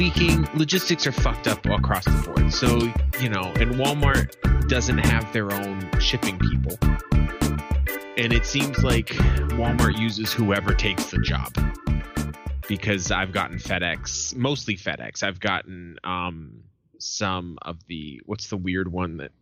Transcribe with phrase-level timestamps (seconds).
[0.00, 2.50] Speaking, logistics are fucked up across the board.
[2.50, 2.78] So,
[3.22, 4.34] you know, and Walmart
[4.66, 6.78] doesn't have their own shipping people.
[8.16, 9.08] And it seems like
[9.58, 11.52] Walmart uses whoever takes the job
[12.66, 15.22] because I've gotten FedEx, mostly FedEx.
[15.22, 16.62] I've gotten um,
[16.98, 19.32] some of the what's the weird one that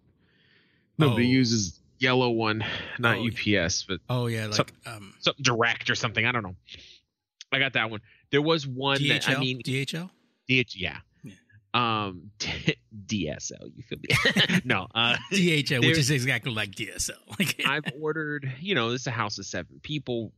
[0.99, 1.31] nobody Oh.
[1.31, 2.65] uses yellow one,
[2.99, 3.29] not Oh.
[3.29, 6.27] UPS, but Oh yeah, like So- um, something direct or something.
[6.27, 6.57] I don't know.
[7.53, 8.01] I got that one.
[8.33, 9.09] There was one DHL.
[9.25, 10.11] that I mean, DHL.
[10.49, 10.99] DH, yeah.
[11.23, 11.33] Yeah.
[11.75, 12.31] Um,
[13.07, 13.71] DSL.
[13.77, 14.61] You feel me?
[14.65, 14.87] no.
[14.95, 17.13] Uh, DHL, which is exactly like DSL.
[17.39, 20.33] Like I've ordered, you know, this is a house of seven people,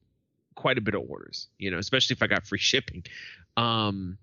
[0.55, 3.05] quite a bit of orders, you know, especially if I got free shipping.
[3.57, 4.19] Um,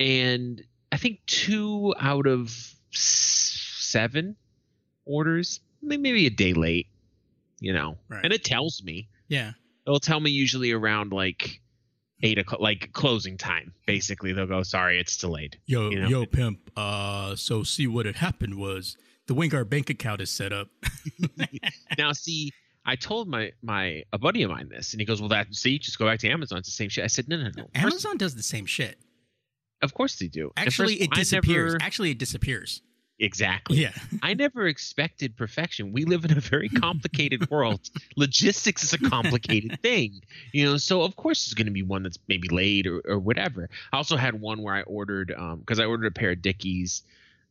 [0.00, 0.62] and
[0.92, 2.50] I think two out of
[2.92, 4.36] seven
[5.04, 6.86] orders, maybe a day late,
[7.60, 8.24] you know, Right.
[8.24, 9.52] and it tells me, yeah.
[9.86, 11.60] it'll tell me usually around like
[12.22, 13.72] eight o'clock, like closing time.
[13.86, 15.58] Basically, they'll go, sorry, it's delayed.
[15.66, 16.08] Yo, You know?
[16.08, 16.70] yo, pimp.
[16.76, 18.96] Uh, so see what had happened was
[19.26, 20.68] the Wingard bank account is set up.
[21.98, 22.50] now, see,
[22.84, 25.78] I told my my a buddy of mine this, and he goes, "Well, that see,
[25.78, 26.58] just go back to Amazon.
[26.58, 27.64] It's the same shit." I said, "No, no, no.
[27.64, 28.98] First- Amazon does the same shit.
[29.82, 30.50] Of course they do.
[30.56, 31.72] Actually, first, it disappears.
[31.74, 32.82] never- Actually, it disappears.
[33.18, 33.78] Exactly.
[33.78, 33.92] Yeah.
[34.22, 35.92] I never expected perfection.
[35.92, 37.88] We live in a very complicated world.
[38.16, 40.76] Logistics is a complicated thing, you know.
[40.76, 43.68] So of course, there's going to be one that's maybe late or, or whatever.
[43.92, 45.28] I also had one where I ordered
[45.60, 47.02] because I ordered a pair of Dickies,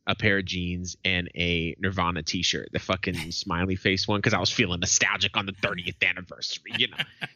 [0.06, 4.40] a pair of jeans, and a Nirvana T-shirt, the fucking smiley face one, because I
[4.40, 6.72] was feeling nostalgic on the 30th anniversary.
[6.78, 7.26] You know,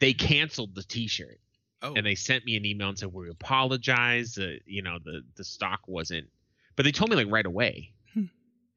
[0.00, 1.40] they canceled the T-shirt
[1.82, 1.92] Oh.
[1.94, 4.38] and they sent me an email and said we apologize.
[4.38, 6.26] Uh, you know, the the stock wasn't,
[6.76, 8.24] but they told me like right away, Hmm.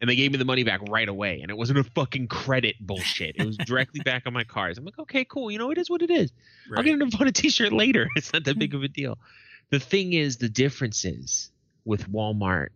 [0.02, 2.76] and they gave me the money back right away, and it wasn't a fucking credit
[2.80, 3.36] bullshit.
[3.38, 4.78] It was directly back on my cards.
[4.78, 5.52] I'm like, okay, cool.
[5.52, 6.32] You know, it is what it is.
[6.76, 8.08] I'll get a Nirvana T-shirt later.
[8.16, 9.18] It's not that big of a deal.
[9.70, 11.52] The thing is, the differences
[11.86, 12.70] with Walmart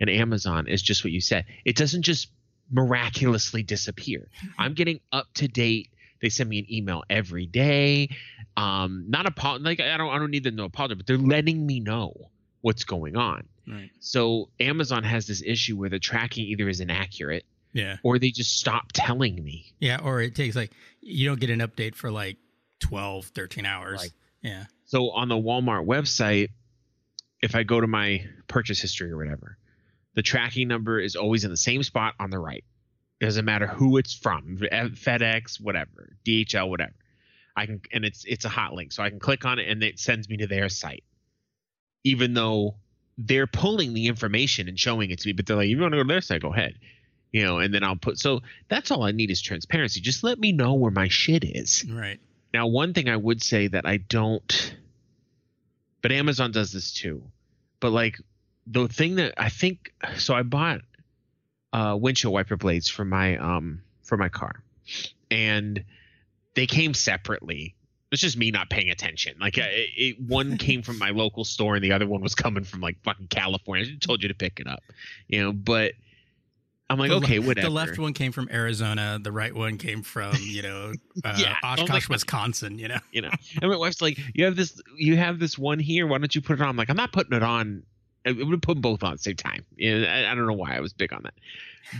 [0.00, 1.44] and Amazon is just what you said.
[1.64, 2.28] It doesn't just
[2.70, 4.28] miraculously disappear.
[4.58, 5.90] I'm getting up to date.
[6.22, 8.10] They send me an email every day.
[8.56, 11.66] Um, not a like I don't I don't need them to apologize, but they're letting
[11.66, 12.12] me know
[12.60, 13.46] what's going on.
[13.70, 13.90] Right.
[14.00, 17.96] So Amazon has this issue where the tracking either is inaccurate Yeah.
[18.02, 19.72] or they just stop telling me.
[19.78, 20.00] Yeah.
[20.02, 22.36] Or it takes like you don't get an update for like
[22.80, 24.00] 12, 13 hours.
[24.00, 24.10] Right.
[24.42, 24.64] Yeah.
[24.86, 26.48] So on the Walmart website,
[27.42, 29.56] if I go to my purchase history or whatever,
[30.14, 32.64] the tracking number is always in the same spot on the right.
[33.20, 36.94] It doesn't matter who it's from, FedEx, whatever, DHL, whatever.
[37.56, 39.82] I can and it's it's a hot link, so I can click on it and
[39.82, 41.04] it sends me to their site.
[42.04, 42.76] Even though
[43.26, 45.98] they're pulling the information and showing it to me, but they're like, "You want to
[45.98, 46.42] go to their site?
[46.42, 46.74] Go ahead."
[47.32, 48.18] You know, and then I'll put.
[48.18, 50.00] So that's all I need is transparency.
[50.00, 51.84] Just let me know where my shit is.
[51.88, 52.18] Right.
[52.52, 54.74] Now, one thing I would say that I don't,
[56.02, 57.22] but Amazon does this too.
[57.78, 58.18] But like
[58.66, 60.80] the thing that I think, so I bought
[61.72, 64.62] uh, windshield wiper blades for my um for my car,
[65.30, 65.84] and
[66.54, 67.76] they came separately.
[68.12, 69.34] It's just me not paying attention.
[69.40, 72.64] Like I, it, one came from my local store and the other one was coming
[72.64, 73.86] from like fucking California.
[73.86, 74.82] I told you to pick it up,
[75.28, 75.52] you know.
[75.52, 75.92] But
[76.88, 77.68] I'm like, The okay, le- whatever.
[77.68, 79.20] The left one came from Arizona.
[79.22, 80.92] The right one came from you know
[81.24, 81.54] uh, Yeah.
[81.62, 82.08] Oshkosh, God.
[82.08, 82.78] Wisconsin.
[82.80, 82.98] You know.
[83.12, 83.30] you know.
[83.62, 86.08] And my wife's like, you have this, you have this one here.
[86.08, 86.68] Why don't you put it on?
[86.68, 87.84] I'm like, I'm not putting it on.
[88.26, 89.64] I would put them both on at the same time.
[89.76, 91.34] Yeah, I, I don't know why I was big on that,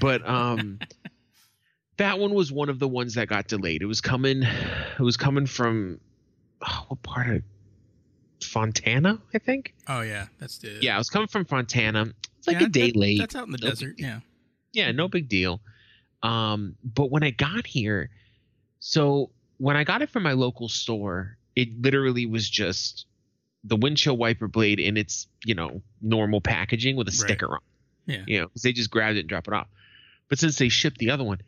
[0.01, 0.81] but um,
[2.01, 3.83] that one was one of the ones that got delayed.
[3.83, 6.01] It was coming, it was coming from
[6.67, 7.43] oh, what part of
[8.43, 9.75] Fontana, I think.
[9.87, 12.13] Oh yeah, that's the Yeah, it was coming from Fontana.
[12.39, 13.19] It's like Yeah, a day that- late.
[13.19, 13.97] That's out in the No desert.
[13.97, 14.07] deal.
[14.07, 14.21] Yeah.
[14.73, 15.61] yeah, no big deal.
[16.23, 18.11] Um, but when I got here,
[18.79, 23.07] so when I got it from my local store, it literally was just
[23.65, 27.15] the windshield wiper blade in its, you know, normal packaging with a Right.
[27.19, 27.61] sticker on.
[28.07, 28.25] Yeah.
[28.27, 29.69] You know, they just grabbed it and dropped it off.
[30.31, 31.41] But since they shipped the other one,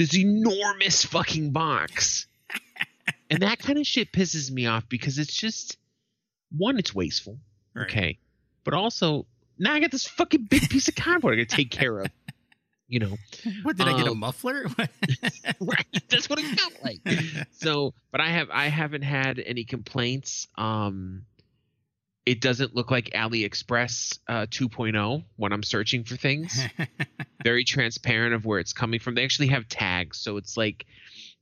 [0.00, 2.26] this enormous fucking box.
[3.30, 5.76] and that kind of shit pisses me off because it's just
[6.56, 7.38] one, it's wasteful.
[7.74, 7.84] Right.
[7.90, 8.18] Okay.
[8.64, 9.26] But also,
[9.58, 12.06] now I got this fucking big piece of cardboard I gotta take care of.
[12.88, 13.16] You know,
[13.62, 14.64] What did I get a Um, muffler?
[15.60, 15.86] right?
[16.08, 17.00] That's what it felt like.
[17.52, 20.48] So, but I have I haven't had any complaints.
[20.56, 21.26] Um,
[22.26, 26.62] it doesn't look like AliExpress uh, 2.0 when I'm searching for things.
[27.44, 29.14] Very transparent of where it's coming from.
[29.14, 30.86] They actually have tags, so it's like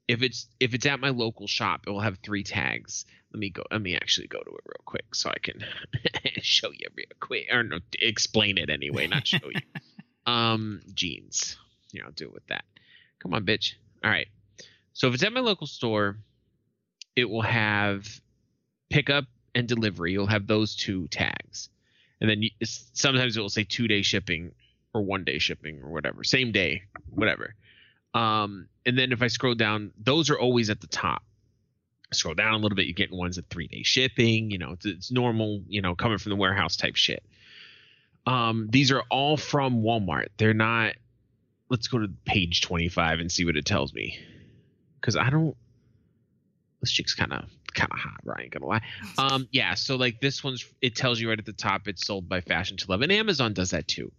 [0.07, 3.05] if it's if it's at my local shop, it will have three tags.
[3.33, 3.65] Let me go.
[3.71, 5.63] Let me actually go to it real quick so I can
[6.43, 9.61] show you real quick, or no, explain it anyway, not show you.
[10.33, 11.59] um, jeans.
[11.93, 12.65] Yeah, I'll do it with that.
[13.19, 13.75] Come on, bitch.
[14.05, 14.29] All right.
[14.93, 16.17] So if it's at my local store,
[17.17, 18.07] it will have
[18.91, 19.25] pickup
[19.59, 20.13] and delivery.
[20.13, 21.69] You'll have those two tags,
[22.21, 24.53] and then you, sometimes it will say two day shipping
[24.95, 27.55] or one day shipping or whatever, same day, whatever.
[28.15, 31.23] Um, and then if I scroll down, those are always at the top.
[32.13, 34.51] Scroll down a little bit, you're getting ones at three day shipping.
[34.51, 35.63] You know, it's, it's normal.
[35.69, 37.23] You know, coming from the warehouse type shit.
[38.27, 40.29] Um, these are all from Walmart.
[40.39, 40.95] They're not.
[41.69, 44.19] Let's go to page 25 and see what it tells me,
[45.01, 45.57] because I don't.
[46.81, 48.43] This chick's kind of kind of hot, right?
[48.45, 48.83] Ain't gonna lie.
[49.17, 49.75] Um, yeah.
[49.75, 52.77] So like this one's, it tells you right at the top it's sold by Fashion
[52.77, 54.13] to Love, and Amazon does that too.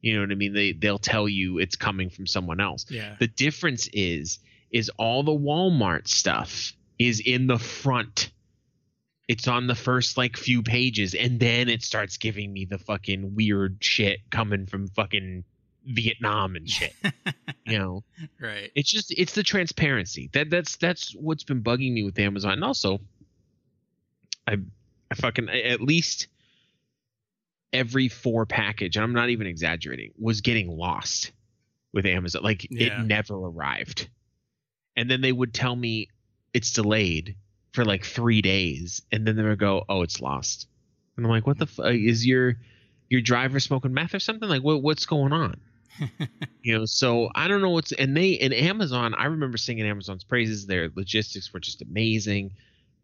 [0.00, 0.52] You know what I mean?
[0.52, 2.86] They they'll tell you it's coming from someone else.
[2.90, 3.16] yeah.
[3.18, 4.38] The difference is
[4.70, 8.30] is all the Walmart stuff is in the front.
[9.28, 13.34] It's on the first like few pages and then it starts giving me the fucking
[13.34, 15.44] weird shit coming from fucking
[15.86, 16.94] Vietnam and shit.
[17.64, 18.04] you know.
[18.40, 18.70] right.
[18.74, 20.30] It's just it's the transparency.
[20.32, 22.52] That that's that's what's been bugging me with Amazon.
[22.52, 23.00] And also
[24.46, 24.56] I
[25.10, 26.26] I fucking at least
[27.72, 31.32] every four package, and I'm not even exaggerating, was getting lost
[31.92, 32.42] with Amazon.
[32.42, 33.02] Like Yeah.
[33.02, 34.08] it never arrived.
[34.96, 36.08] And then they would tell me
[36.54, 37.36] it's delayed
[37.72, 40.66] for like three days, and then they would go, "Oh, it's lost."
[41.16, 42.56] And I'm like, "What the fuck is your
[43.10, 44.48] your driver smoking meth or something?
[44.48, 45.60] Like, what what's going on?"
[46.62, 49.14] You know, so I don't know what's and they and Amazon.
[49.14, 50.66] I remember singing Amazon's praises.
[50.66, 52.52] Their logistics were just amazing,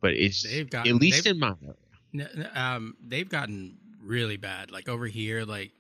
[0.01, 1.75] but it's They've at least in my area.
[2.15, 4.71] N- n- um, they've gotten really bad.
[4.71, 5.73] Like over here, like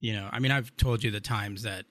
[0.00, 1.84] you know, I mean, I've told you the times that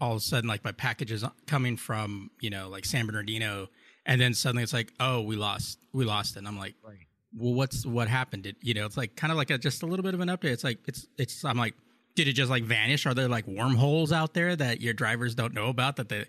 [0.00, 3.68] all of a sudden, like my package is coming from you know, like San Bernardino,
[4.06, 6.40] and then suddenly it's like, oh, we lost, we lost it.
[6.40, 7.06] And I'm like, Right.
[7.36, 8.44] well, what's what happened?
[8.44, 8.86] Did you know?
[8.86, 10.52] It's like kind of like a, just a little bit of an update.
[10.52, 11.44] It's like it's it's.
[11.44, 11.74] I'm like,
[12.14, 13.06] did it just like vanish?
[13.06, 16.24] Are there like wormholes out there that your drivers don't know about that they?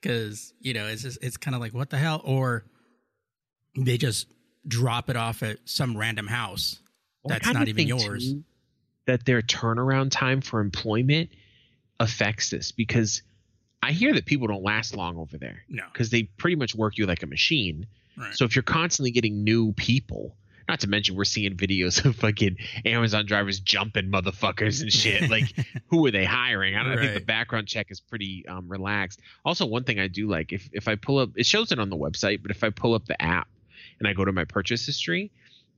[0.00, 2.64] Because you know, it's just it's kind of like what the hell, or
[3.76, 4.26] they just
[4.66, 6.80] drop it off at some random house
[7.28, 8.32] that's kinda not even yours.
[8.32, 8.44] too,
[9.06, 11.30] that their turnaround time for employment
[12.00, 13.22] affects this because
[13.82, 16.98] I hear that people don't last long over there No, because they pretty much work
[16.98, 17.86] you like a machine.
[18.16, 18.34] right.
[18.34, 20.36] So if you're constantly getting new people,
[20.68, 25.30] not to mention we're seeing videos of fucking Amazon drivers jumping motherfuckers and shit.
[25.36, 25.52] Like,
[25.88, 26.76] who are they hiring?
[26.76, 29.20] I don't think the background check is pretty um, relaxed.
[29.44, 31.90] Also, one thing I do like if if I pull up, it shows it on
[31.90, 33.48] the website, but if I pull up the app
[33.98, 35.32] and I go to my purchase history,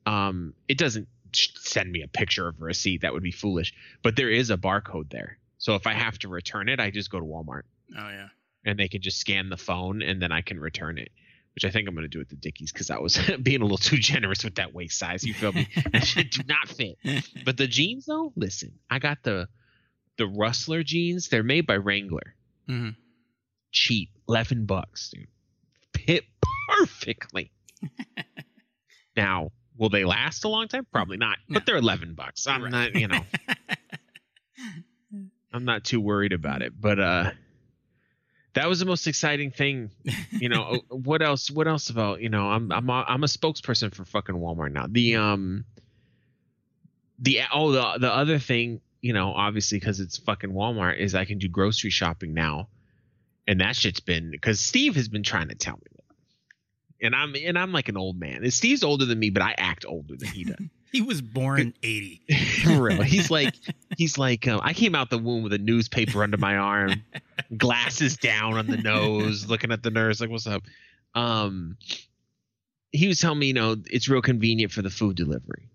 [0.06, 3.02] um, it doesn't send me a picture of a receipt.
[3.02, 3.74] That would be foolish.
[4.02, 5.38] But there is a barcode there.
[5.58, 7.62] So if I have to return it, I just go to Walmart
[7.96, 8.28] oh yeah,
[8.64, 11.10] and they can just scan the phone and then I can return it.
[11.58, 13.64] Which I think I'm going to do at the Dickies because I was being a
[13.64, 15.24] little too generous with that waist size.
[15.24, 15.66] You feel me?
[15.92, 16.98] that shit do not fit.
[17.44, 19.48] But the jeans though, listen, I got the
[20.18, 21.30] the Rustler jeans.
[21.30, 22.36] They're made by Wrangler.
[22.68, 22.90] Mm-hmm.
[23.72, 25.26] Cheap, eleven bucks, dude.
[25.94, 26.22] Fit
[26.78, 27.50] perfectly.
[29.16, 30.86] now, will they last a long time?
[30.92, 31.38] Probably not.
[31.48, 31.54] No.
[31.54, 32.46] But they're eleven bucks.
[32.46, 32.70] I'm Right.
[32.70, 33.24] not, you know.
[35.52, 36.72] I'm not too worried about it.
[36.80, 37.30] But uh
[38.58, 39.90] that was the most exciting thing.
[40.32, 41.48] You know, what else?
[41.48, 42.20] What else about?
[42.20, 44.86] You know, I'm I'm a, I'm a spokesperson for fucking Walmart now.
[44.88, 45.64] The um,
[47.20, 51.24] the oh the the other thing, you know, obviously because it's fucking Walmart, is I
[51.24, 52.68] can do grocery shopping now,
[53.46, 57.36] and that shit's been because Steve has been trying to tell me that, and I'm
[57.36, 58.42] and I'm like an old man.
[58.42, 60.56] And Steve's older than me, but I act older than he does.
[60.92, 62.22] He was born 80.
[62.66, 63.02] Real.
[63.02, 63.54] He's like
[63.96, 67.02] he's like um, I came out the womb with a newspaper under my arm,
[67.56, 70.62] glasses down on the nose, looking at the nurse like what's up.
[71.14, 71.76] Um
[72.90, 75.68] he was telling me, you know, it's real convenient for the food delivery.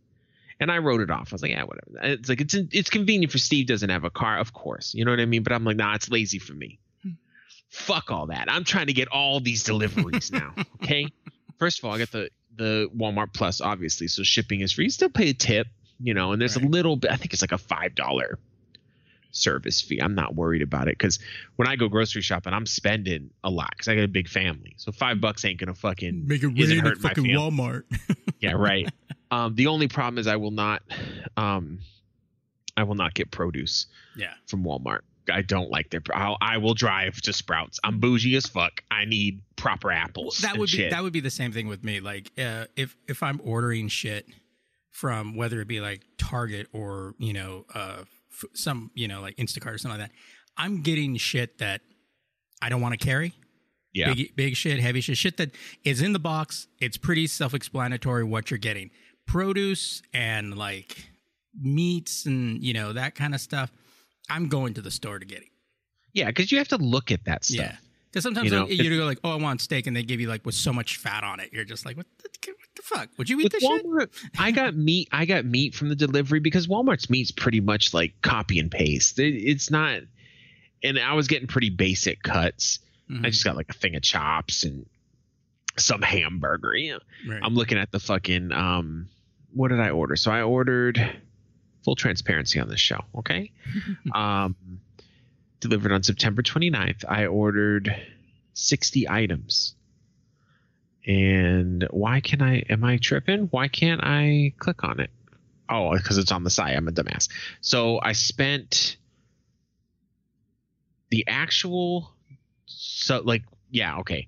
[0.59, 1.31] And I wrote it off.
[1.31, 2.13] I was like, yeah, whatever.
[2.13, 4.93] It's like it's it's convenient for Steve doesn't have a car, of course.
[4.93, 5.43] You know what I mean?
[5.43, 6.79] But I'm like, nah, it's lazy for me.
[7.69, 8.51] Fuck all that.
[8.51, 10.53] I'm trying to get all these deliveries now.
[10.83, 11.07] Okay.
[11.57, 14.85] First of all, I got the the Walmart Plus, obviously, so shipping is free.
[14.85, 15.67] You still pay a tip,
[15.99, 16.65] you know, and there's Right.
[16.65, 17.11] a little bit.
[17.11, 18.39] I think it's like a five dollar
[19.31, 19.99] service fee.
[19.99, 21.17] I'm not worried about it because
[21.55, 24.75] when I go grocery shopping, I'm spending a lot because I got a big family.
[24.77, 27.25] So five bucks ain't gonna fucking Make it rain at my fucking.
[27.25, 27.83] Walmart.
[28.39, 28.87] yeah right.
[29.31, 30.83] um, the only problem is I will not,
[31.37, 31.79] um,
[32.77, 34.33] I will not get produce yeah.
[34.47, 34.99] from Walmart.
[35.31, 36.01] I don't like their.
[36.13, 37.79] I'll, I will drive to Sprouts.
[37.83, 38.83] I'm bougie as fuck.
[38.91, 40.37] I need proper apples.
[40.39, 40.91] that would be shit.
[40.91, 41.99] that would be the same thing with me.
[41.99, 44.27] Like uh, if if I'm ordering shit
[44.91, 48.03] from whether it be like Target or you know uh,
[48.53, 50.15] some you know like Instacart or something like that,
[50.57, 51.81] I'm getting shit that
[52.61, 53.33] I don't want to carry.
[53.93, 54.13] yeah.
[54.13, 55.51] Big big shit, heavy shit, shit that
[55.83, 56.67] is in the box.
[56.79, 58.89] It's pretty self-explanatory what you're getting.
[59.25, 61.05] Produce and like
[61.59, 63.71] meats and you know that kind of stuff.
[64.29, 65.49] I'm going to the store to get it.
[66.13, 67.65] Yeah, because you have to look at that stuff.
[67.65, 67.75] Yeah.
[68.11, 70.19] Because sometimes You know, you, you go like, "Oh, I want steak," and they give
[70.21, 71.49] you like with so much fat on it.
[71.51, 73.09] You're just like, "What the, what the fuck?
[73.17, 75.09] Would you eat this shit?" Walmart, I got meat.
[75.11, 79.17] I got meat from the delivery because Walmart's meat's pretty much like copy and paste.
[79.17, 80.01] It, it's not,
[80.83, 82.77] and I was getting pretty basic cuts.
[83.09, 83.25] Mhm.
[83.25, 84.85] I just got like a thing of chops and
[85.79, 86.73] some hamburger.
[86.77, 87.41] Know, Right.
[87.43, 89.07] I'm looking at the fucking um,
[89.53, 90.15] what did I order?
[90.15, 90.99] So I ordered
[91.83, 93.01] full transparency on this show.
[93.17, 93.51] Okay,
[94.13, 94.55] um,
[95.59, 97.05] delivered on September 29th.
[97.07, 97.95] I ordered
[98.53, 99.75] 60 items.
[101.05, 102.59] And why can I?
[102.69, 103.47] Am I tripping?
[103.51, 105.09] Why can't I click on it?
[105.69, 106.75] Oh, because it's on the side.
[106.75, 107.27] I'm a dumbass.
[107.59, 108.97] So I spent
[111.09, 112.13] the actual,
[112.65, 114.27] so like yeah, okay,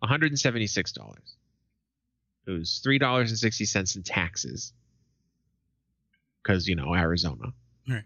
[0.00, 1.36] 176 dollars.
[2.46, 4.72] It was three dollars and sixty cents in taxes,
[6.46, 7.52] because you know Arizona.
[7.88, 8.04] Right.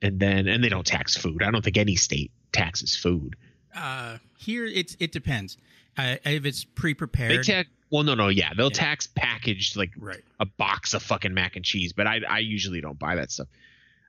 [0.00, 1.42] And then and they don't tax food.
[1.42, 3.36] I don't think any state taxes food.
[3.76, 5.56] uh, here, it's it depends.
[5.96, 7.68] Uh, if it's pre-prepared, They tax.
[7.90, 8.78] Well, no, no, yeah, they'll Yeah.
[8.78, 10.22] tax packaged like right?
[10.40, 13.48] a box of fucking mac and cheese, but I I usually don't buy that stuff.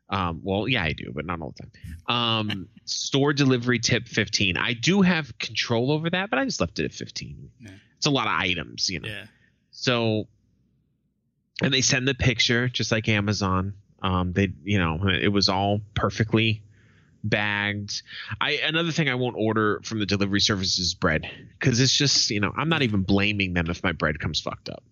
[0.10, 1.72] Um, well, yeah, I do, but not all the time.
[2.50, 4.58] Um, store delivery tip fifteen.
[4.58, 7.50] I do have control over that, but I just left it at fifteen.
[7.60, 7.72] Yeah.
[7.98, 9.08] It's a lot of items, you know.
[9.10, 9.26] Yeah.
[9.72, 10.28] So,
[11.62, 13.74] and they send the picture just like Amazon.
[14.02, 16.62] Um, they, you know, it was all perfectly
[17.24, 18.02] bagged.
[18.42, 21.30] I another thing I won't order from the delivery service is bread
[21.60, 24.70] because it's just, you know, I'm not even blaming them if my bread comes fucked
[24.70, 24.84] up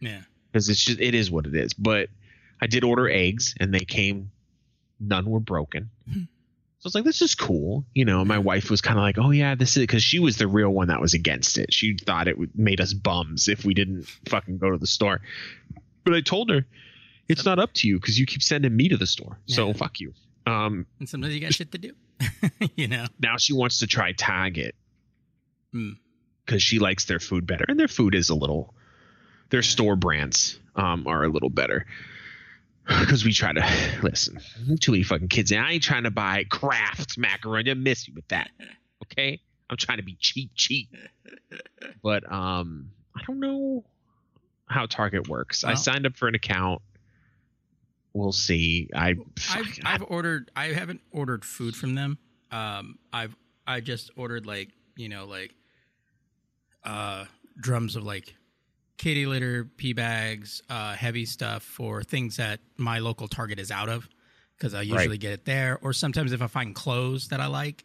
[0.00, 0.20] Yeah.
[0.52, 1.72] because it's just it is what it is.
[1.72, 2.08] But
[2.60, 4.30] I did order eggs and they came,
[5.00, 5.90] none were broken.
[6.12, 6.22] Hmm.
[6.78, 8.24] So it's like this is cool, you know.
[8.24, 10.70] My wife was kind of like, "Oh yeah, this is," because she was the real
[10.70, 11.74] one that was against it.
[11.74, 15.20] She thought it made us bums if we didn't fucking go to the store.
[16.04, 16.66] But I told her,
[17.28, 19.38] it's not up to you because you keep sending me to the store.
[19.46, 20.12] So fuck you.
[20.46, 21.92] Um, And sometimes you got shit to do.
[22.76, 23.06] you know.
[23.20, 24.74] now she wants to try Target
[25.72, 25.90] Hmm.
[26.44, 28.74] because she likes their food better, and their food is a little.
[29.50, 31.86] Their store brands um, are a little better
[32.86, 34.40] because we try to listen.
[34.80, 37.70] Too many fucking kids, and I ain't trying to buy Kraft macaroni.
[37.70, 38.50] I miss you with that.
[39.12, 40.94] Okay, I'm trying to be cheap, cheap.
[42.02, 43.84] But um, I don't know
[44.70, 45.64] how Target works.
[45.64, 46.80] I signed up for an account.
[48.12, 48.88] We'll see.
[48.94, 49.16] I
[49.50, 50.50] I've I've ordered.
[50.56, 52.18] I haven't ordered food from them.
[52.50, 53.36] Um, I've
[53.66, 55.54] I just ordered like you know like
[56.84, 57.26] uh
[57.60, 58.34] drums of like
[58.96, 63.88] kitty litter, pee bags, uh, heavy stuff for things that my local Target is out
[63.88, 64.08] of
[64.56, 65.78] because I usually get it there.
[65.82, 67.84] Or sometimes if I find clothes that I like,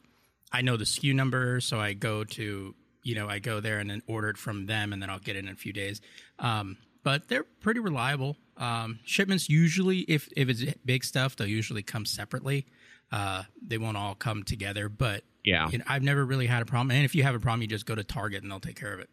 [0.51, 3.89] I know the SKU number, so I go to you know I go there and
[3.89, 6.01] then order it from them, and then I'll get it in a few days.
[6.39, 8.35] Um, but they're pretty reliable.
[8.57, 12.65] Um, shipments usually, if if it's big stuff, they'll usually come separately.
[13.11, 15.69] Uh, they won't all come together, but yeah.
[15.69, 16.91] you know, I've never really had a problem.
[16.91, 18.93] And if you have a problem, you just go to Target and they'll take care
[18.93, 19.09] of it.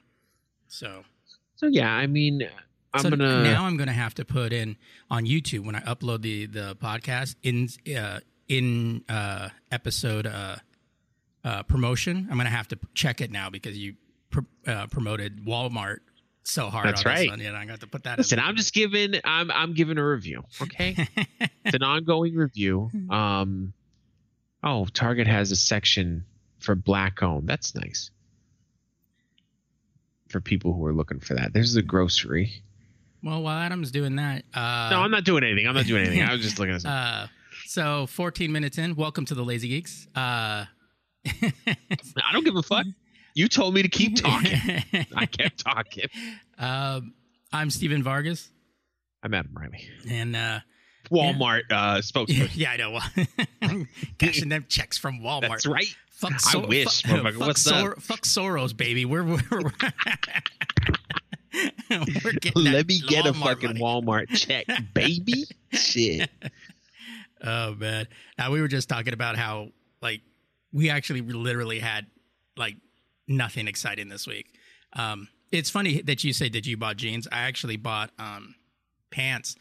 [0.67, 1.05] So,
[1.57, 2.49] So yeah, I mean,
[2.95, 4.77] I'm so gonna now I'm gonna have to put in
[5.11, 10.27] on YouTube when I upload the the podcast in uh, in uh, episode
[11.45, 12.29] uh, promotion.
[12.31, 13.95] I'm gonna have to check it now because you
[14.31, 15.99] pr- uh, promoted Walmart
[16.45, 16.87] so hard.
[16.87, 17.19] That's on right.
[17.21, 17.41] This one.
[17.41, 18.19] Yeah, I got to put that.
[18.19, 18.39] Listen.
[18.39, 20.43] I'm just giving I'm I'm giving a review.
[20.61, 20.97] Okay,
[21.65, 22.91] it's an ongoing review.
[23.11, 23.73] Um,
[24.65, 26.25] oh, Target has a section
[26.59, 27.49] for black owned.
[27.49, 28.11] That's nice
[30.29, 31.53] for people who are looking for that.
[31.53, 32.63] There's a grocery.
[33.23, 35.67] well, while Adam's doing that, uh, no, I'm not doing anything.
[35.69, 36.23] I'm not doing anything.
[36.23, 36.81] I was just looking at.
[36.83, 37.27] Some, Uh,
[37.67, 40.07] so 14 minutes in, welcome to the Lazy Geeks.
[40.15, 40.65] Uh,
[41.27, 42.87] I don't give a fuck.
[43.35, 44.59] You told me to keep talking.
[45.17, 46.09] I kept talking.
[46.59, 47.15] um,
[47.53, 48.51] I'm Steven Vargas,
[49.23, 50.61] I'm Adam Riley, and uh,
[51.11, 52.51] Walmart uh, yeah, spokesperson.
[52.55, 53.87] yeah, I know.
[54.19, 55.49] Cashing them checks from Walmart.
[55.49, 55.95] That's right.
[56.11, 59.05] Fuck I wish, Fuck, fuck, What's Sor- fuck Soros, baby.
[59.05, 59.73] We're we're, we're,
[62.55, 63.81] Let me get a fucking money.
[63.81, 65.45] Walmart check, baby.
[65.73, 66.31] Shit.
[67.45, 68.07] Oh man,
[68.39, 69.69] Now we were just talking about how
[70.01, 70.21] like
[70.73, 72.07] we actually literally had
[72.57, 72.77] like
[73.29, 74.55] nothing exciting this week.
[74.95, 77.29] Um, it's funny that you say that you bought jeans.
[77.31, 78.55] I actually bought um,
[79.11, 79.57] pants.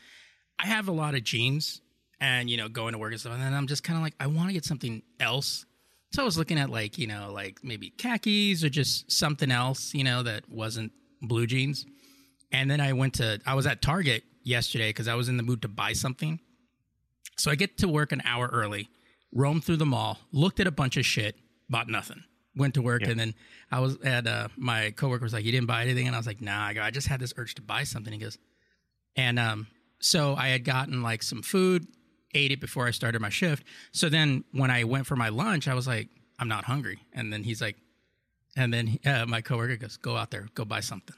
[0.58, 1.82] I have a lot of jeans,
[2.20, 3.34] and you know, going to work and stuff.
[3.34, 5.66] And then I'm just kind of like, I want to get something else.
[6.12, 9.94] So I was looking at like you know, like maybe khakis or just something else,
[9.94, 10.92] you know, that wasn't
[11.22, 11.86] blue jeans.
[12.52, 15.44] And then I went to, I was at Target yesterday because I was in the
[15.44, 16.40] mood to buy something.
[17.38, 18.90] So I get to work an hour early,
[19.34, 21.36] roamed through the mall, looked at a bunch of shit,
[21.70, 22.24] bought nothing.
[22.56, 23.12] Went to work Yeah.
[23.12, 23.34] and then
[23.72, 26.28] I was at uh, my coworker was like, "You didn't buy anything," and I was
[26.28, 28.38] like, "Nah." I go, "I just had this urge to buy something." He goes,
[29.16, 29.68] and um,
[30.00, 31.88] so I had gotten like some food,
[32.34, 33.64] ate it before I started my shift.
[33.94, 36.10] So then when I went for my lunch, I was like,
[36.40, 37.78] "I'm not hungry," and then he's like,
[38.58, 41.16] and then uh, my coworker goes, "Go out there, go buy something,"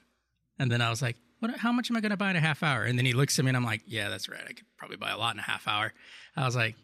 [0.60, 1.18] and then I was like.
[1.40, 2.84] What, how much am I going to buy in a half hour?
[2.86, 4.40] And then he looks at me and I'm like, yeah, that's right.
[4.48, 5.92] I could probably buy a lot in a half hour.
[6.38, 6.78] I was like,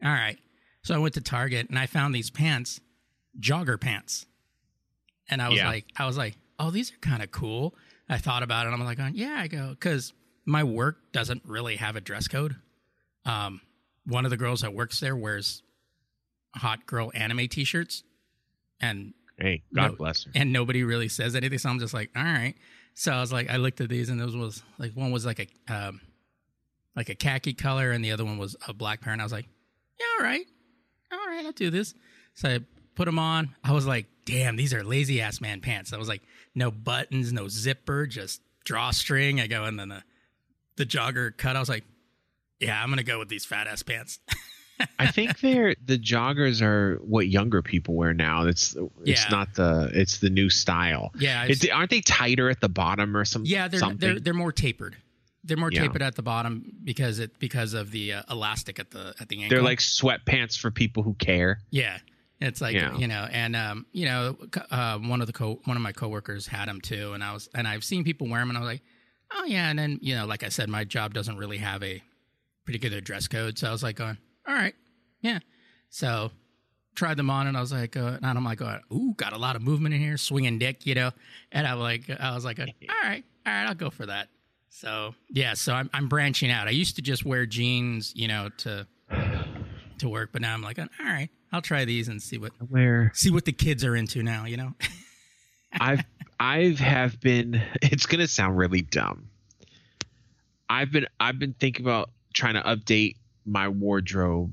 [0.00, 0.38] all right.
[0.82, 2.80] So I went to Target and I found these pants,
[3.38, 4.26] jogger pants.
[5.28, 5.68] And I was Yeah.
[5.68, 7.74] like, I was like, oh, these are kind of cool.
[8.08, 8.70] I thought about it.
[8.70, 10.12] I'm like, going, yeah, I go, because
[10.44, 12.56] my work doesn't really have a dress code.
[13.24, 13.60] Um,
[14.04, 15.62] one of the girls that works there wears
[16.56, 18.02] hot girl anime t-shirts
[18.80, 19.96] and Hey, God No.
[19.96, 20.32] bless her.
[20.34, 21.58] and nobody really says anything.
[21.58, 22.54] So I'm just like, all right.
[22.94, 25.38] So I was like, I looked at these, and those was like one was like
[25.68, 26.00] a um,
[26.96, 29.12] like a khaki color, and the other one was a black pair.
[29.14, 29.46] And I was like,
[29.98, 30.44] yeah, all right,
[31.12, 31.94] all right, I'll do this.
[32.34, 32.58] So I
[32.94, 33.54] put them on.
[33.64, 35.92] I was like, damn, these are lazy ass man pants.
[35.92, 36.22] I was like,
[36.54, 39.40] no buttons, no zipper, just drawstring.
[39.40, 40.02] I go, and then the
[40.76, 41.56] the jogger cut.
[41.56, 41.84] I was like,
[42.60, 44.18] yeah, I'm gonna go with these fat ass pants.
[44.98, 48.46] I think they're the joggers are what younger people wear now.
[48.46, 49.28] It's it's Yeah.
[49.30, 51.12] not the it's the new style.
[51.18, 53.44] yeah, aren't they tighter at the bottom or some?
[53.44, 53.98] Yeah, they're something?
[53.98, 54.96] they're they're more tapered.
[55.44, 55.82] They're more Yeah.
[55.82, 59.42] tapered at the bottom because it because of the uh, elastic at the at the
[59.42, 59.56] ankle.
[59.56, 61.60] They're like sweatpants for people who care.
[61.70, 61.98] yeah,
[62.40, 62.96] it's like Yeah.
[62.98, 64.36] you know, and um, you know,
[64.70, 67.48] uh, one of the co one of my coworkers had them too, and I was
[67.54, 68.82] and I've seen people wear them, and I was like,
[69.32, 72.02] oh yeah, and then you know, like I said, my job doesn't really have a
[72.66, 74.74] particular dress code, so I was like, going, all right,
[75.22, 75.38] yeah,
[75.88, 76.30] so
[76.94, 79.38] tried them on, and I was like, uh, and I'm like, going, ooh, got a
[79.38, 81.12] lot of movement in here, swinging dick, you know,
[81.50, 82.66] and I was like, I was like, all
[83.02, 84.28] right, all right, I'll go for that.
[84.70, 86.68] So yeah, so I'm I'm branching out.
[86.68, 88.86] I used to just wear jeans, you know, to
[89.98, 93.10] to work, but now I'm like, all right, I'll try these and see what Where
[93.14, 94.72] see what the kids are into now, you know.
[95.72, 96.04] I've
[96.38, 97.60] I've have been.
[97.82, 99.28] It's gonna sound really dumb.
[100.68, 104.52] I've been I've been thinking about trying to update my wardrobe.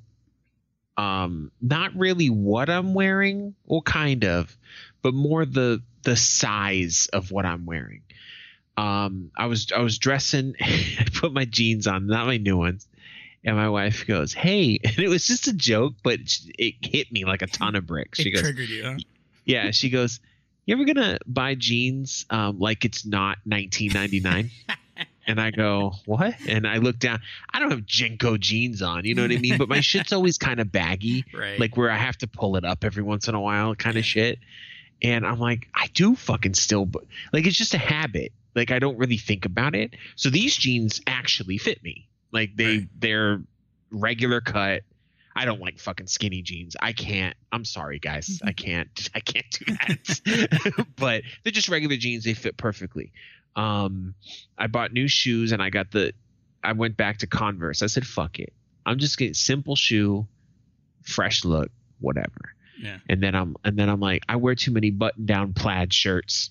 [0.98, 4.58] Um, not really what I'm wearing, well, kind of,
[5.04, 8.02] but more the the size of what I'm wearing.
[8.78, 10.54] Um, I was I was dressing.
[10.62, 12.88] I put my jeans on, not my new ones.
[13.44, 16.20] And my wife goes, "Hey," and it was just a joke, but
[16.60, 18.20] it hit me like a ton of bricks.
[18.20, 18.84] She it goes, triggered you.
[18.84, 18.98] Huh?
[19.46, 20.20] yeah, she goes,
[20.66, 24.52] "You ever gonna buy jeans um, like it's not 1999?"
[25.28, 27.20] and I go, "What?" And I look down.
[27.54, 29.58] I don't have JNCO jeans on, you know what I mean?
[29.58, 31.60] But my shit's always kind of baggy, Right.
[31.60, 34.06] like where I have to pull it up every once in a while, kind of
[34.06, 34.40] shit.
[35.02, 38.34] And I'm like, I do fucking still, but like it's just a habit.
[38.58, 39.94] Like I don't really think about it.
[40.18, 42.10] So these jeans actually fit me.
[42.34, 42.88] Like they Right.
[43.00, 43.42] they're
[43.92, 44.82] regular cut.
[45.36, 46.76] I don't like fucking skinny jeans.
[46.82, 47.38] I can't.
[47.52, 48.42] I'm sorry, guys.
[48.44, 48.90] I can't.
[49.16, 50.86] I can't do that.
[50.98, 52.24] but they're just regular jeans.
[52.26, 53.14] They fit perfectly.
[53.56, 54.16] Um,
[54.58, 56.14] I bought new shoes and I got the.
[56.64, 57.82] I went back to Converse.
[57.84, 58.52] I said, "Fuck it.
[58.86, 60.28] I'm just getting simple shoe,
[61.04, 62.98] fresh look, whatever." yeah.
[63.08, 66.50] And then I'm and then I'm like, I wear too many button down plaid shirts.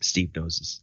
[0.00, 0.80] Steve knows this.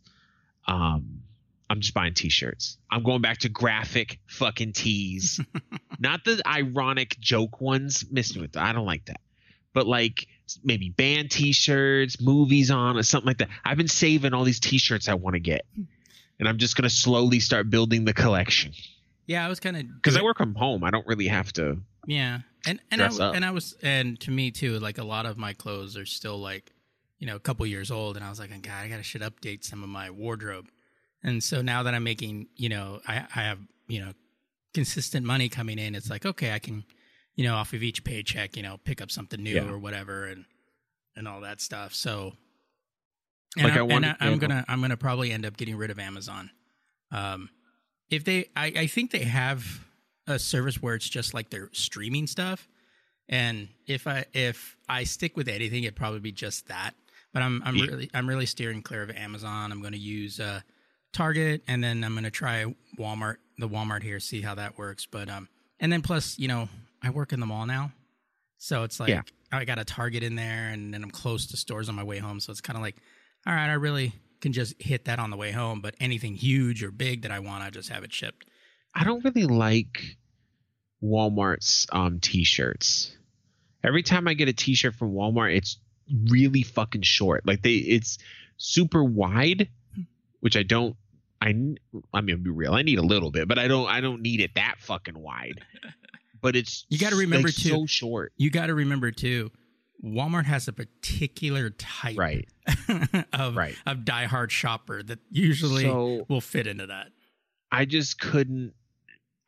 [0.69, 1.21] Um,
[1.69, 2.77] I'm just buying t-shirts.
[2.89, 5.39] I'm going back to graphic fucking tees,
[5.99, 8.05] not the ironic joke ones.
[8.10, 9.19] Missing with I don't like that.
[9.73, 10.27] but like
[10.63, 13.49] maybe band T-shirts, movies on, or something like that.
[13.63, 15.63] I've been saving all these T-shirts I want to get,
[16.39, 18.73] and I'm just gonna slowly start building the collection.
[19.27, 21.77] Yeah, I was kind of Because I work from home, I don't really have to.
[22.08, 25.38] Yeah, and and I, and I was and to me too, like a lot of
[25.38, 26.71] my clothes are still like,
[27.19, 29.63] you know, a couple years old, and I was like, God, I gotta should update
[29.63, 30.69] some of my wardrobe.
[31.23, 34.13] And so now that I'm making, you know, I I have you know
[34.73, 36.84] consistent money coming in, it's like okay, I can,
[37.36, 39.69] you know, off of each paycheck, you know, pick up something new Yeah.
[39.69, 40.45] or whatever, and
[41.15, 41.93] and all that stuff.
[41.93, 42.34] So,
[43.58, 44.38] and, Like, I, I and want- I, I'm yeah.
[44.38, 46.51] gonna I'm gonna probably end up getting rid of Amazon.
[47.12, 47.49] Um,
[48.10, 49.65] if they, I, I think they have
[50.27, 52.67] a service where it's just like their streaming stuff,
[53.27, 56.93] and if I if I stick with anything, it'd probably be just that.
[57.33, 57.85] But I'm I'm Yeah.
[57.85, 59.71] really I'm really steering clear of Amazon.
[59.71, 60.61] I'm going to use uh,
[61.13, 62.65] Target, and then I'm going to try
[62.97, 65.05] Walmart, the Walmart here, see how that works.
[65.05, 65.47] But um,
[65.79, 66.69] and then plus, you know,
[67.03, 67.91] I work in the mall now,
[68.57, 69.21] so it's like Yeah.
[69.51, 72.19] I got a Target in there, and then I'm close to stores on my way
[72.19, 72.39] home.
[72.39, 72.95] So it's kind of like,
[73.47, 75.81] all right, I really can just hit that on the way home.
[75.81, 78.45] But anything huge or big that I want, I just have it shipped.
[78.95, 80.17] I don't really like
[81.03, 83.15] Walmart's um t-shirts.
[83.83, 85.77] Every time I get a t-shirt from Walmart, it's
[86.29, 87.45] really fucking short.
[87.45, 88.17] Like they it's
[88.57, 89.69] super wide,
[90.39, 90.95] which I don't
[91.41, 91.49] I
[92.13, 92.73] I mean be real.
[92.73, 95.61] I need a little bit, but I don't I don't need it that fucking wide.
[96.41, 98.31] But it's You gotta remember, like, too- so short.
[98.37, 99.51] You got to remember too,
[100.01, 102.47] Walmart has a particular type Right.
[103.33, 103.75] of Right.
[103.85, 107.07] of diehard shopper that usually So will fit into that.
[107.73, 108.73] I just couldn't.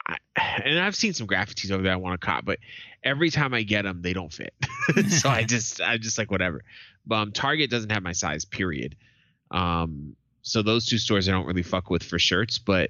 [0.06, 0.18] I,
[0.66, 2.60] and I've seen some graphic tees over there I want to cop, but
[3.04, 4.54] every time I get them, they don't fit.
[5.10, 6.62] so I just, I just like whatever.
[7.06, 8.96] But um, Target doesn't have my size, period.
[9.50, 12.90] Um, so those two stores I don't really fuck with for shirts, but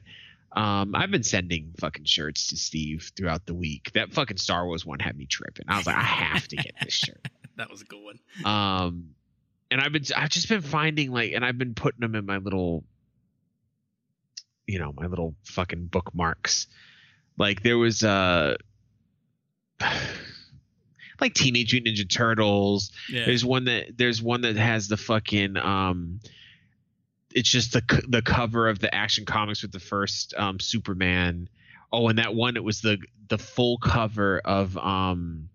[0.54, 3.92] um, I've been sending fucking shirts to Steve throughout the week.
[3.94, 5.66] That fucking Star Wars one had me tripping.
[5.68, 7.28] I was like, I have to get this shirt.
[7.58, 8.18] That was a good one.
[8.46, 9.10] Um,
[9.70, 12.38] and I've been I've just been finding like, and I've been putting them in my
[12.38, 12.86] little,
[14.66, 16.68] you know, my little fucking bookmarks.
[17.38, 18.56] Like there was uh
[21.20, 22.92] like Teenage Mutant Ninja Turtles.
[23.10, 23.26] Yeah.
[23.26, 26.20] There's one that there's one that has the fucking um.
[27.34, 31.48] It's just the the cover of the Action Comics with the first um Superman.
[31.92, 32.98] Oh, and that one it was the
[33.30, 35.50] the full cover of um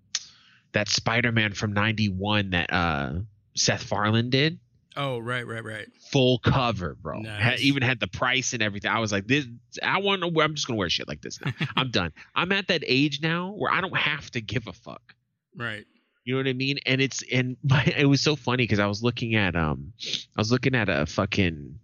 [0.72, 3.12] that Spider-Man from 91 that uh
[3.56, 4.58] Todd McFarlane did.
[4.96, 5.86] Oh, right, right, right.
[6.10, 7.20] Full cover, bro.
[7.20, 7.42] Nice.
[7.42, 8.90] Had, even had the price and everything.
[8.90, 9.46] I was like, this
[9.82, 11.52] I want to I'm just going to wear shit like this now.
[11.76, 12.12] I'm done.
[12.34, 15.14] I'm at that age now where I don't have to give a fuck.
[15.56, 15.84] Right.
[16.24, 16.78] You know what I mean?
[16.86, 20.40] And it's and my, it was so funny because I was looking at um I
[20.40, 21.78] was looking at a fucking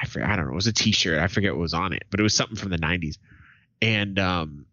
[0.00, 2.04] I forget I don't know it was a T-shirt I forget what was on it
[2.10, 3.18] but it was something from the '90s
[3.82, 4.66] and um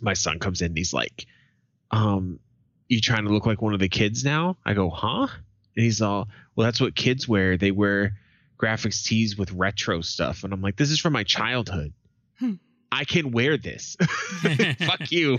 [0.00, 1.26] my son comes in and he's like
[1.90, 2.38] um
[2.88, 5.26] you trying to look like one of the kids now I go huh
[5.76, 8.12] and he's all well that's what kids wear they wear
[8.60, 11.92] graphics tees with retro stuff and I'm like this is from my childhood
[12.38, 12.54] Hmm.
[12.90, 13.96] I can wear this
[14.78, 15.38] fuck you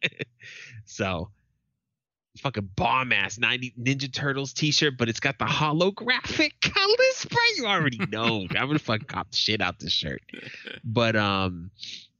[0.84, 1.30] so
[2.38, 7.38] fucking bomb ass 90 Ninja Turtles t-shirt, but it's got the holographic color spray.
[7.56, 8.46] You already know.
[8.50, 10.22] I'm gonna fucking cop the shit out this shirt.
[10.84, 11.70] But um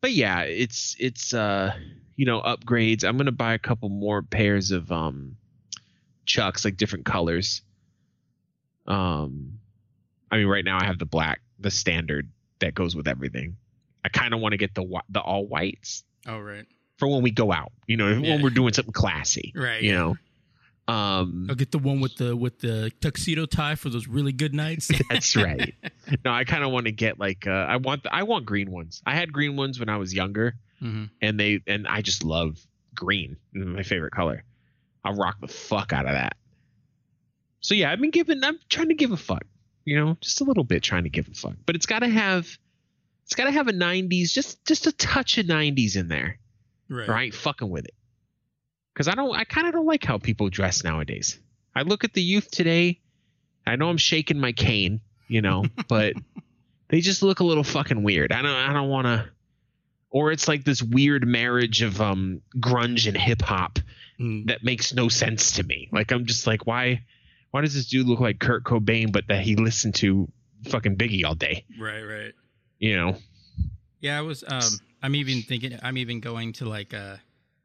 [0.01, 1.73] but yeah, it's it's uh
[2.17, 3.05] you know, upgrades.
[3.05, 5.37] I'm gonna buy a couple more pairs of um
[6.27, 7.63] chucks, like different colors.
[8.87, 9.59] Um
[10.31, 13.57] I mean right now I have the black, the standard that goes with everything.
[14.05, 16.65] I kind of want to get the whi- the all whites Oh, right.
[16.97, 17.73] for when we go out.
[17.87, 18.35] You know, Yeah.
[18.35, 19.53] when we're doing something classy.
[19.55, 19.83] Right.
[19.83, 20.17] You know.
[20.89, 24.53] Um I'll get the one with the with the tuxedo tie for those really good
[24.55, 24.91] nights.
[25.11, 25.75] that's right.
[26.25, 29.01] No, I kind of want to get like uh, I want I want green ones.
[29.07, 32.59] I had green ones when I was younger, hmm and they and I just love
[32.95, 33.37] green.
[33.55, 34.45] My favorite color.
[35.05, 36.37] I'll rock the fuck out of that.
[37.63, 38.45] So yeah, I've been giving.
[38.45, 39.45] I'm trying to give a fuck.
[39.85, 41.55] You know, just a little bit trying to give a fuck.
[41.67, 42.47] But it's got to have,
[43.25, 46.39] it's got to have a '90s, just just a touch of '90s in there,
[46.89, 47.09] Right.
[47.09, 47.95] or I ain't fucking with it.
[48.93, 51.39] Because I don't, I kind of don't like how people dress nowadays.
[51.75, 53.01] I look at the youth today.
[53.67, 56.13] I know I'm shaking my cane, you know, but
[56.89, 58.33] they just look a little fucking weird.
[58.33, 59.29] I don't, I don't want to.
[60.11, 63.79] Or it's like this weird marriage of um grunge and hip hop
[64.21, 64.47] Mm.
[64.49, 65.89] that makes no sense to me.
[65.91, 67.03] Like I'm just like, why,
[67.53, 70.29] why does this dude look like Kurt Cobain, but that he listened to
[70.69, 71.65] fucking Biggie all day?
[71.81, 72.03] Right.
[72.03, 72.33] Right.
[72.79, 73.17] You know?
[74.01, 74.43] Yeah, I was.
[74.47, 74.63] Um,
[75.03, 75.79] I'm even thinking.
[75.83, 77.17] I'm even going to like uh,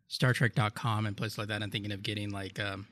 [0.08, 2.86] Star Trek.com and places like that, and thinking of getting like um,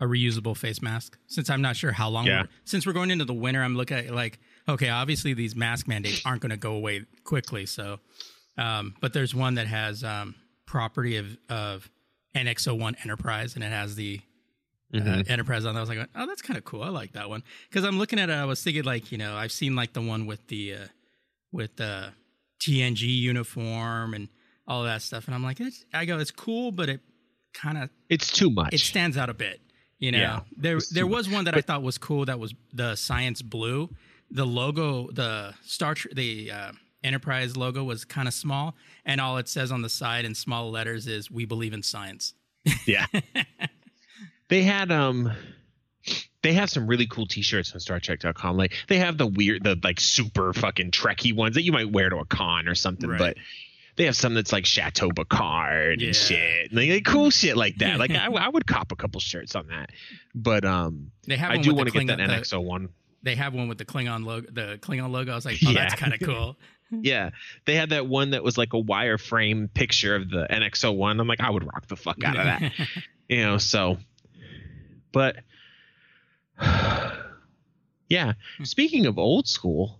[0.00, 1.18] a reusable face mask.
[1.26, 2.26] Since I'm not sure how long.
[2.26, 2.42] Yeah.
[2.42, 5.88] we're- since we're going into the winter, I'm looking at like, okay, obviously these mask
[5.88, 7.66] mandates aren't going to go away quickly.
[7.66, 7.98] So,
[8.58, 10.34] um, but there's one that has um,
[10.66, 11.90] property of of
[12.36, 14.20] NX01 Enterprise, and it has the
[14.92, 15.30] uh, Mhm.
[15.30, 15.74] Enterprise on.
[15.74, 15.80] there.
[15.80, 16.82] I was like, oh, that's kind of cool.
[16.82, 18.34] I like that one because I'm looking at it.
[18.34, 20.86] I was thinking like, you know, I've seen like the one with the uh,
[21.52, 22.12] with the
[22.60, 24.28] TNG uniform and
[24.66, 27.00] all that stuff, and I'm like, it's, I go, it's cool, but it
[27.52, 28.72] kind of It's too much.
[28.72, 29.60] it stands out a bit.
[29.98, 32.24] You know, Yeah, there there was one that I thought was cool.
[32.26, 33.90] That was the Science Blue.
[34.30, 39.36] The logo, the Star, Tr- the uh, Enterprise logo was kind of small, and all
[39.38, 42.34] it says on the side in small letters is "We believe in science."
[42.86, 43.06] yeah.
[44.48, 45.32] they had um
[46.42, 48.56] they have some really cool t-shirts on StarTrek.com.
[48.56, 52.10] Like they have the weird the like super fucking Trekky ones that you might wear
[52.10, 53.18] to a con or something, Right.
[53.18, 53.36] but
[53.96, 56.08] they have some that's like Chateau Picard Yeah.
[56.08, 56.72] and shit.
[56.72, 57.98] Like, like cool shit like that.
[57.98, 59.90] Like I, I would cop a couple shirts on that.
[60.34, 62.88] But um They have I one do want to get that the- NX01.
[63.22, 64.46] They have one with the Klingon logo.
[64.52, 65.32] The Klingon logo.
[65.32, 65.80] I was like, oh, Yeah.
[65.88, 66.56] that's kind of cool.
[66.90, 67.30] Yeah.
[67.64, 71.18] They had that one that was like a wireframe picture of the NX01.
[71.18, 72.72] I'm like, I would rock the fuck out of that.
[73.28, 73.96] you know so
[75.14, 75.36] but
[78.08, 78.64] yeah Hmm.
[78.64, 79.98] speaking of old school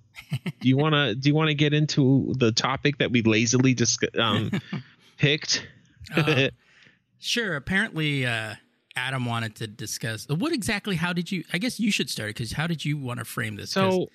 [0.60, 3.74] do you want to do you want to get into the topic that we lazily
[3.74, 4.50] just um
[5.18, 5.66] picked
[6.14, 6.48] Uh,
[7.18, 7.56] sure.
[7.56, 8.54] Apparently, uh,
[8.94, 10.96] Adam wanted to discuss what exactly.
[10.96, 11.42] How did you?
[11.52, 13.70] I guess you should start because how did you want to frame this?
[13.70, 14.08] so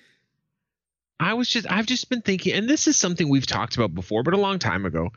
[1.18, 4.22] i was just i've just been thinking and this is something we've talked about before
[4.22, 5.10] but a long time ago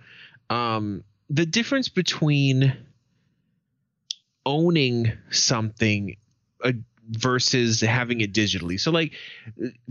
[0.50, 2.76] um the difference between
[4.46, 6.16] owning something
[6.64, 6.72] uh,
[7.10, 9.14] versus having it digitally so like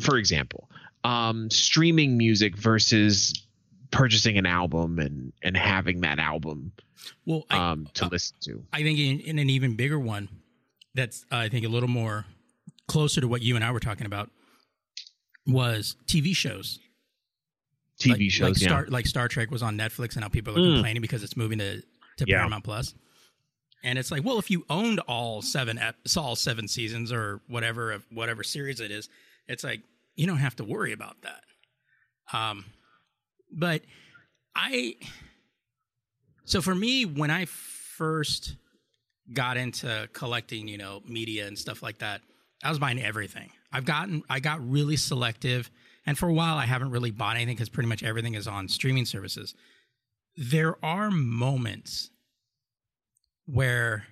[0.01, 0.69] for example
[1.05, 3.47] um streaming music versus
[3.91, 6.73] purchasing an album and and having that album
[7.27, 10.29] well, I, um to uh, listen to I think in, in an even bigger one,
[10.95, 12.25] that's uh, I think a little more
[12.87, 14.31] closer to what you and I were talking about
[15.47, 16.79] was TV shows.
[18.01, 20.57] tv like, shows like yeah Star like Star Trek was on Netflix, and now people
[20.57, 20.75] are Mm.
[20.75, 21.81] complaining because it's moving to
[22.19, 22.39] to Yeah.
[22.39, 22.95] Paramount Plus.
[23.83, 27.93] And it's like, well, if you owned all seven ep- all seven seasons or whatever
[27.93, 29.09] of whatever series it is,
[29.49, 29.81] it's like
[30.15, 31.43] you don't have to worry about that.
[32.33, 32.65] Um,
[33.51, 33.83] but
[34.55, 34.97] I,
[36.45, 38.57] so for me, when I first
[39.33, 42.21] got into collecting, you know, media and stuff like that,
[42.63, 43.51] I was buying everything.
[43.73, 45.71] I've gotten, I got really selective,
[46.07, 48.69] and for a while, I haven't really bought anything because pretty much everything is on
[48.69, 49.55] streaming services.
[50.37, 52.11] There are moments
[53.53, 54.07] where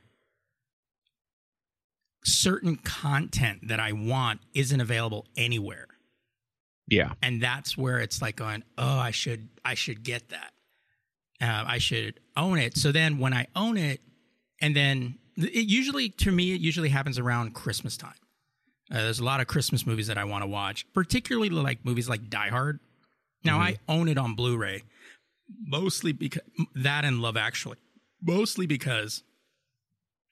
[2.25, 5.87] certain content that I want isn't available anywhere.
[6.87, 7.13] Yeah.
[7.23, 10.53] And that's where it's like going oh i should i should get that.
[11.41, 12.77] Uh, i should own it.
[12.77, 14.01] So then when i own it
[14.61, 18.15] and then it usually to me it usually happens around christmas time.
[18.91, 22.09] Uh, there's a lot of christmas movies that i want to watch particularly like movies
[22.09, 22.81] like die hard.
[23.45, 24.83] Now i own it on blu-ray
[25.65, 26.43] mostly because
[26.75, 27.79] that and love actually
[28.21, 29.23] mostly because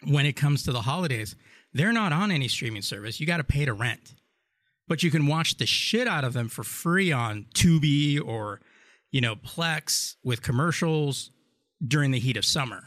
[0.05, 1.37] when it comes to the holidays
[1.73, 4.15] they're not on any streaming service you got to pay to rent
[4.89, 8.61] but you can watch the shit out of them for free on Tubi or,
[9.11, 11.31] you know, Plex with commercials
[11.87, 12.83] during the heat of summer.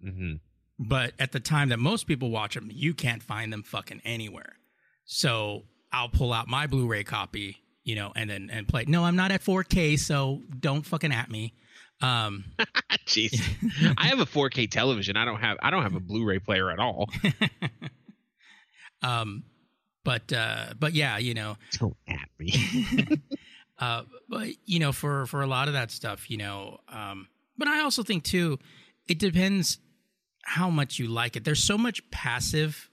[0.00, 0.34] hmm
[0.78, 4.56] But at the time that most people watch them, you can't find them fucking anywhere.
[5.04, 8.84] So I'll pull out my Blu-ray copy, you know, and then and play.
[8.86, 11.52] No, I'm not at 4K, so don't fucking at me.
[12.02, 12.44] Um,
[13.06, 13.40] Jeez,
[13.98, 15.16] I have a 4K television.
[15.16, 17.08] I don't have I don't have a Blu-ray player at all.
[19.02, 19.44] um,
[20.04, 22.54] but uh, but yeah, you know, Don't at me.
[23.78, 27.68] uh, but you know, for for a lot of that stuff, you know, um, but
[27.68, 28.58] I also think too,
[29.08, 29.78] it depends
[30.42, 31.44] how much you like it.
[31.44, 32.88] There's so much passive,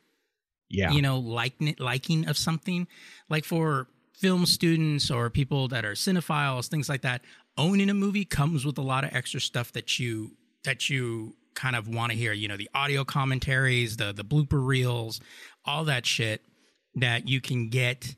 [0.70, 2.88] Yeah, you know, like liking of something,
[3.30, 7.22] like for film students or people that are cinephiles, things like that.
[7.58, 10.32] Owning a movie comes with a lot of extra stuff that you
[10.63, 12.34] that you kind of want to hear.
[12.34, 15.20] You know, the audio commentaries, the the blooper reels,
[15.65, 16.41] all that shit
[16.96, 18.15] that you can get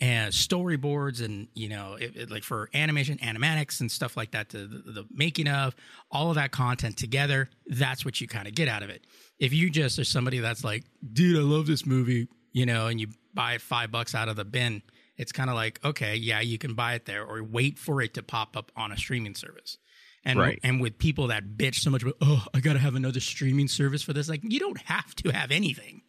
[0.00, 4.48] and storyboards and you know it, it- like for animation animatics and stuff like that
[4.48, 5.76] the, the, the making of
[6.10, 9.04] all of that content together that's what you kind of get out of it
[9.38, 13.00] if you just are somebody that's like dude i love this movie you know and
[13.02, 14.80] you buy five bucks out of the bin
[15.22, 18.12] it's kind of like okay yeah you can buy it there or wait for it
[18.14, 19.78] to pop up on a streaming service
[20.24, 20.60] and Right.
[20.62, 24.02] and with people that bitch so much about oh i gotta have another streaming service
[24.02, 26.02] for this like you don't have to have anything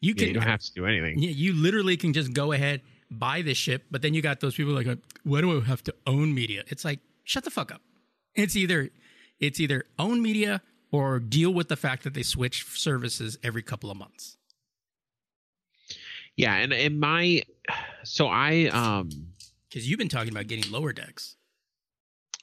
[0.00, 1.18] you yeah, can you don't have to do anything.
[1.20, 4.56] yeah, you literally can just go ahead, buy this shit, but then you got those
[4.56, 4.88] people like,
[5.22, 6.64] why do I have to own media?
[6.66, 7.80] It's like, shut the fuck up.
[8.34, 8.90] It's either
[9.38, 13.92] it's either own media or deal with the fact that they switch services every couple
[13.92, 14.38] of months.
[16.36, 17.42] Yeah, and in my
[18.04, 19.10] so I um
[19.68, 21.36] Because you've been talking about getting lower decks.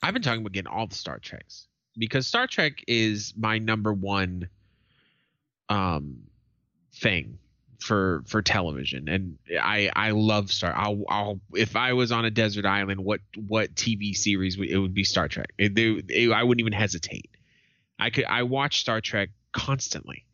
[0.02, 1.68] I've been talking about getting all the Star Treks
[1.98, 4.50] because Star Trek is my number one
[5.68, 6.24] um
[6.96, 7.38] thing
[7.80, 9.08] for for television.
[9.08, 13.22] And i i love star i'll, I'll if i was on a desert island what
[13.48, 15.54] what tv series would, it would be star trek.
[15.58, 17.30] It, it, i wouldn't even hesitate.
[17.98, 20.26] I could i watch star trek constantly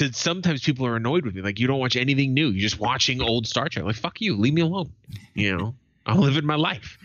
[0.00, 1.42] to sometimes people are annoyed with me.
[1.42, 2.48] Like you don't watch anything new.
[2.48, 3.84] You're just watching old star trek.
[3.84, 4.36] Like fuck you.
[4.36, 4.92] Leave me alone.
[5.34, 5.74] You know?
[6.06, 6.98] I'm living my life.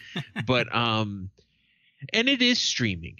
[0.46, 1.30] But um
[2.14, 3.18] and it is streaming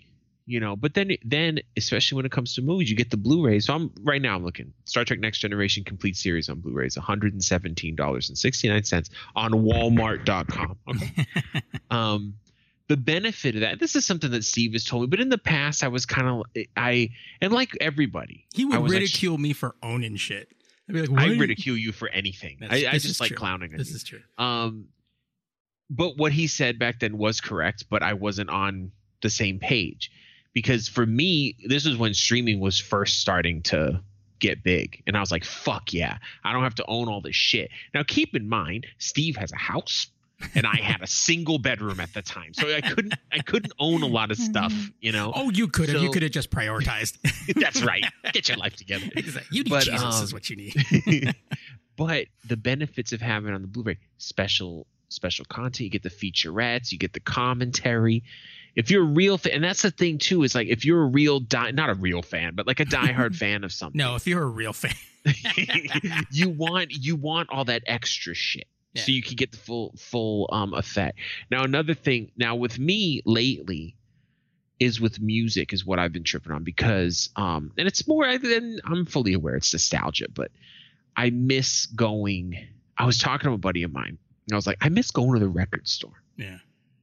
[0.48, 0.76] you know?
[0.76, 3.66] But then then especially when it comes to movies you get the blu-rays.
[3.66, 9.10] So i'm right now i'm looking star trek next generation complete series on blu-rays $117.69
[9.36, 11.26] on walmart.com okay.
[11.92, 12.36] Um
[12.88, 15.38] the benefit of that this is something that steve has told me but in the
[15.38, 16.44] past i was kind of
[16.78, 17.10] i
[17.42, 20.50] and like everybody he would ridicule like, me for owning shit
[20.88, 22.60] I'd be like, I ridicule you for anything.
[22.62, 23.38] I, I just like true.
[23.38, 23.72] clowning.
[23.72, 23.96] This you.
[23.96, 24.22] is true.
[24.38, 24.86] Um,
[25.90, 30.12] but what he said back then was correct, but I wasn't on the same page
[30.54, 34.02] because for me, this was when streaming was first starting to
[34.40, 37.36] get big, and I was like, "Fuck yeah, I don't have to own all this
[37.36, 40.08] shit." Now, keep in mind, Steve has a house.
[40.56, 44.02] and I had a single bedroom at the time, so I couldn't I couldn't own
[44.04, 45.32] a lot of stuff, you know.
[45.36, 45.98] Oh, you could have.
[45.98, 47.18] So- you could have just prioritized.
[47.60, 48.04] That's right.
[48.34, 49.06] Get your life together.
[49.52, 51.36] you need But, Jesus um, is what you need.
[51.96, 56.10] but the benefits of having it on the Blu-ray special special content, you get the
[56.10, 58.24] featurettes, you get the commentary.
[58.76, 61.08] If you're a real fan, and that's the thing too, is like if you're a
[61.08, 64.28] real die, not a real fan, but like a diehard fan of something, No, if
[64.28, 64.92] you're a real fan,
[66.32, 68.68] you want you want all that extra shit.
[68.96, 69.04] Yeah.
[69.04, 71.20] So you can get the full full um effect.
[71.52, 73.96] Now another thing, now with me lately,
[74.80, 78.80] is with music is what I've been tripping on because um and it's more than
[78.86, 80.52] I'm fully aware it's nostalgia, but
[81.18, 82.56] I miss going.
[82.98, 85.34] I was talking to a buddy of mine, and I was like, I miss going
[85.34, 86.22] to the record store.
[86.38, 86.58] yeah.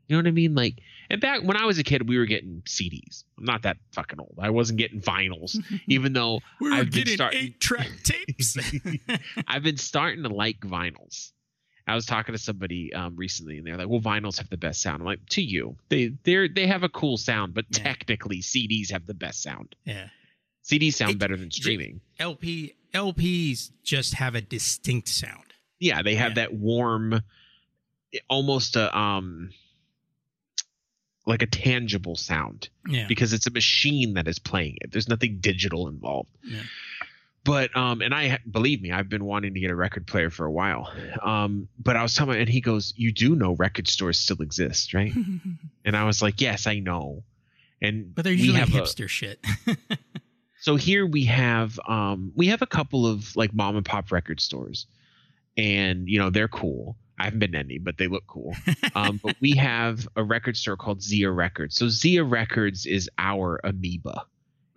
[0.09, 0.55] You know what I mean?
[0.55, 3.25] Like, and back when I was a kid, we were getting CDs.
[3.39, 4.35] I'm not that fucking old.
[4.43, 8.57] I wasn't getting vinyls, even though We were I've been getting starting- eight-track tapes.
[9.49, 11.33] I've been starting to like vinyls.
[11.87, 14.81] I was talking to somebody um, recently, and they're like, "Well, vinyls have the best
[14.83, 17.83] sound." I'm like, "To you, they they they have a cool sound, but Yeah.
[17.83, 19.75] technically, CDs have the best sound.
[19.85, 20.09] yeah.
[20.65, 22.01] CDs sound It- better than streaming.
[22.21, 25.55] LP LPs just have a distinct sound.
[25.81, 26.35] Yeah, they have Yeah.
[26.47, 27.21] that warm,
[28.29, 29.51] almost a um,
[31.27, 33.07] like a tangible sound Yeah.
[33.09, 34.91] because it's a machine that is playing it.
[34.93, 36.31] There's nothing digital involved.
[36.45, 36.63] Yeah.
[37.45, 40.47] But um, and I believe me, I've been wanting to get a record player for
[40.47, 40.93] a while.
[41.23, 44.41] Um, but I was telling him, and he goes, "You do know record stores still
[44.43, 45.13] exist, right?"
[45.85, 47.25] and I was like, "Yes, I know."
[47.81, 49.45] And but they're usually have a- hipster shit.
[50.61, 54.41] so here we have um, we have a couple of like mom and pop record
[54.41, 54.87] stores,
[55.57, 56.97] and you know they're cool.
[57.19, 58.55] I haven't been to any, but they look cool.
[58.95, 61.77] Um, but we have a record store called Zia Records.
[61.77, 64.27] So Zia Records is our amoeba.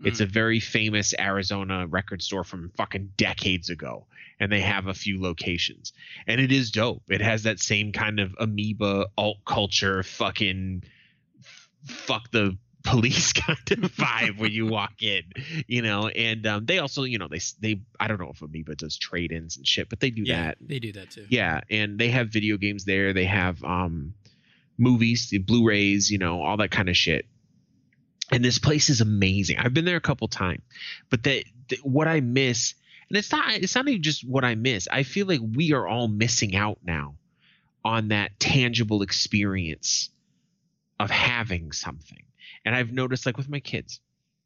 [0.04, 4.08] It's a very famous Arizona record store from fucking decades ago,
[4.40, 5.94] and they have a few locations.
[6.28, 7.04] And it is dope.
[7.10, 10.84] It has that same kind of amoeba alt culture, fucking
[11.86, 15.24] fuck the police kind of vibe when you walk in,
[15.66, 16.08] you know.
[16.08, 19.32] And um, they also, you know, they they I don't know if amoeba does trade
[19.32, 20.58] ins and shit, but they do yeah, that.
[20.62, 21.26] they do that too.
[21.30, 23.14] Yeah, and they have video games there.
[23.14, 24.14] They have um
[24.78, 27.26] movies, the Blu-rays, you know, all that kind of shit.
[28.32, 29.58] And this place is amazing.
[29.58, 30.62] I've been there a couple times,
[31.10, 32.74] but that that- what I miss,
[33.10, 34.88] and it's not it's not even just what I miss.
[34.92, 37.16] I feel like we are all missing out now
[37.84, 40.10] on that tangible experience
[41.00, 42.24] of having something.
[42.66, 44.00] And I've noticed, like with my kids,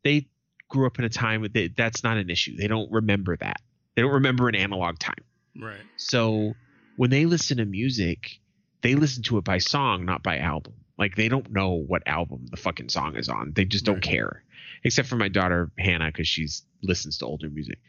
[0.04, 0.28] they
[0.68, 2.58] grew up in a time that that's not an issue.
[2.58, 3.62] They don't remember that.
[3.96, 5.24] They don't remember an analog time.
[5.60, 5.82] Right.
[5.96, 6.54] So
[6.98, 8.40] when they listen to music,
[8.82, 10.74] they listen to it by song, not by album.
[11.00, 13.54] Like they don't know what album the fucking song is on.
[13.56, 14.04] They just don't Right.
[14.04, 14.44] care.
[14.84, 17.80] Except for my daughter Hannah because she's listens to older music.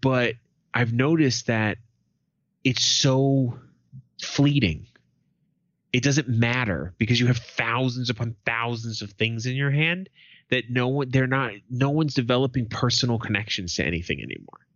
[0.00, 0.36] But
[0.72, 1.78] I've noticed that
[2.64, 3.58] it's so
[4.22, 4.86] fleeting.
[5.92, 10.08] It doesn't matter because you have thousands upon thousands of things in your hand
[10.50, 14.66] that no one they're not no one's developing personal connections to anything anymore.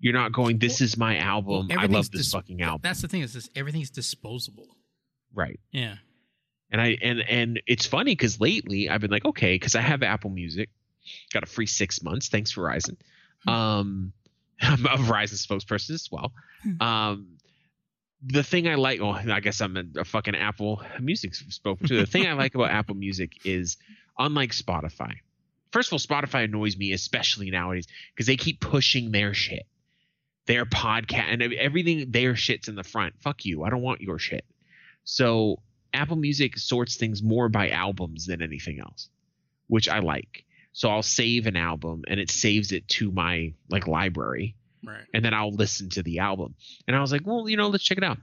[0.00, 1.68] You're not going, this is my album.
[1.70, 2.80] I love this dis- fucking album.
[2.82, 4.76] That's the thing is this everything's disposable.
[5.32, 5.60] Right.
[5.72, 5.96] Yeah.
[6.70, 10.02] And I and and it's funny because lately I've been like, okay, because I have
[10.02, 10.70] Apple Music,
[11.32, 12.28] got a free six months.
[12.28, 12.96] Thanks Verizon.
[13.46, 14.12] Um,
[14.60, 16.32] I'm a Verizon spokesperson as well.
[16.80, 17.36] Um,
[18.26, 21.88] the thing I like, well, I guess I'm a, a fucking Apple Music spokesperson.
[21.88, 21.96] too.
[21.98, 23.76] The thing I like about Apple Music is,
[24.18, 25.16] unlike Spotify.
[25.72, 29.66] First of all, Spotify annoys me, especially nowadays, because they keep pushing their shit,
[30.46, 33.14] their podcast, and everything their shit's in the front.
[33.20, 33.64] Fuck you.
[33.64, 34.44] I don't want your shit.
[35.02, 35.60] So
[35.94, 39.08] Apple Music sorts things more by albums than anything else,
[39.68, 40.44] which I like.
[40.72, 45.04] So I'll save an album and it saves it to my like library Right.
[45.14, 46.54] and then I'll listen to the album.
[46.86, 48.18] And I was like, well, you know, let's check it out.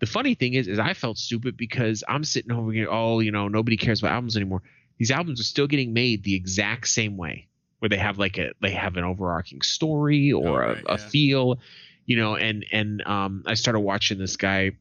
[0.00, 3.30] The funny thing is, is I felt stupid because I'm sitting over here, oh, you
[3.30, 4.62] know, nobody cares about albums anymore.
[4.98, 7.46] These albums are still getting made the exact same way,
[7.78, 10.98] where they have like a they have an overarching story or Oh, right, a, a
[10.98, 11.08] yeah.
[11.08, 11.60] feel,
[12.04, 12.36] you know.
[12.36, 14.72] And and um, I started watching this guy.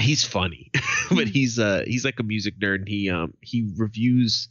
[0.00, 0.70] He's funny,
[1.10, 2.76] but he's uh he's like a music nerd.
[2.76, 4.48] And he um he reviews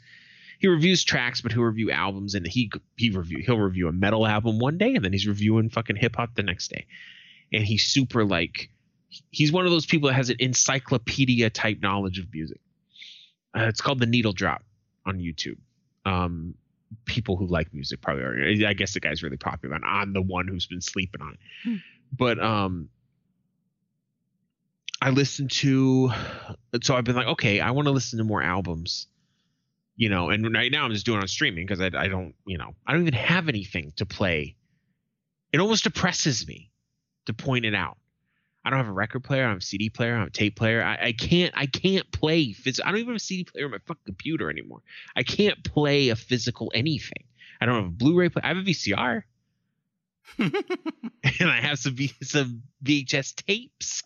[0.59, 4.25] he reviews tracks, but he'll review albums, and he he review he'll review a metal
[4.25, 6.85] album one day, and then he's reviewing fucking hip hop the next day,
[7.53, 8.69] and he's super like
[9.31, 12.59] he's one of those people that has an encyclopedia type knowledge of music.
[13.57, 14.63] Uh, it's called the Needle Drop
[15.05, 15.57] on YouTube.
[16.05, 16.55] Um,
[17.05, 18.67] people who like music probably are.
[18.67, 21.39] I guess the guy's really popular, and I'm the one who's been sleeping on it.
[21.63, 21.75] Hmm.
[22.11, 22.89] But um,
[25.01, 26.11] I listened to,
[26.81, 29.07] so I've been like, okay, I want to listen to more albums
[29.97, 32.35] you know and right now i'm just doing it on streaming because I, I don't
[32.45, 34.55] you know i don't even have anything to play.
[35.53, 36.69] It almost depresses me
[37.27, 37.97] to point it out.
[38.65, 40.27] I don't have a record player i don't have a cd player i don't have
[40.29, 40.83] a tape player.
[40.83, 43.71] I, I can't i can't play phys- i don't even have a cd player on
[43.71, 44.81] my fucking computer anymore.
[45.15, 47.23] I can't play a physical anything.
[47.61, 49.23] I don't have a blu-ray player i have a vcr
[50.37, 54.03] and i have some, v- some vhs tapes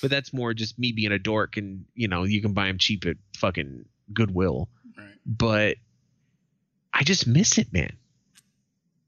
[0.00, 2.78] but that's more just me being a dork and you know you can buy them
[2.78, 5.06] cheap at fucking goodwill right.
[5.26, 5.76] but
[6.92, 7.92] I just miss it, man.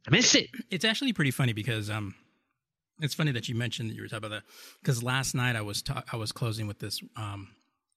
[0.07, 0.51] I miss it.
[0.71, 2.15] It's actually pretty funny because um,
[3.01, 4.43] it's funny that you mentioned that you were talking about that
[4.81, 7.49] because last night I was ta- I was closing with this um,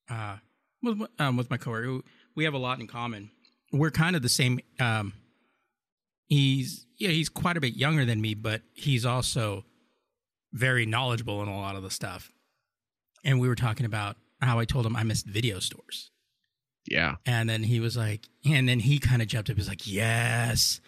[0.09, 0.37] uh,
[0.83, 2.01] with um, with my coworker.
[2.35, 3.31] We have a lot in common.
[3.71, 4.59] We're kind of the same.
[4.79, 5.13] Um,
[6.27, 9.65] he's yeah, he's quite a bit younger than me, but he's also
[10.53, 12.31] very knowledgeable in a lot of the stuff.
[13.25, 16.11] And we were talking about how I told him I missed video stores.
[16.89, 17.15] Yeah.
[17.25, 19.55] And then he was like, and then he kind of jumped up.
[19.55, 20.79] He was like, yes.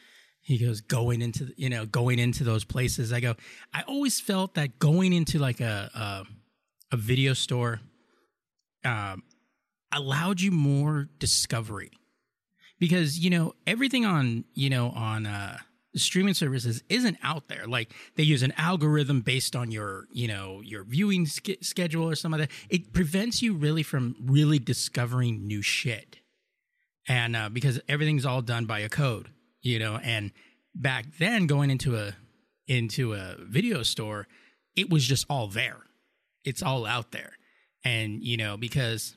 [0.41, 3.11] He goes, going into, you know, going into those places.
[3.11, 3.35] I go,
[3.73, 7.81] I always felt that going into like a, a, a video store
[8.85, 9.23] um,
[9.91, 11.91] allowed you more discovery
[12.79, 15.57] because, you know, everything on, you know, on, uh,
[15.97, 17.65] streaming services isn't out there.
[17.67, 22.15] Like they use an algorithm based on your you know your viewing sch- schedule or
[22.15, 22.51] some of that.
[22.69, 26.19] It prevents you really from really discovering new shit.
[27.09, 29.29] And uh, because everything's all done by a code
[29.67, 29.97] you know?
[29.97, 30.31] And
[30.73, 32.13] back then going into a
[32.67, 34.27] into a video store
[34.75, 35.77] it was just all there.
[36.43, 37.33] It's all out there.
[37.83, 39.15] And you know because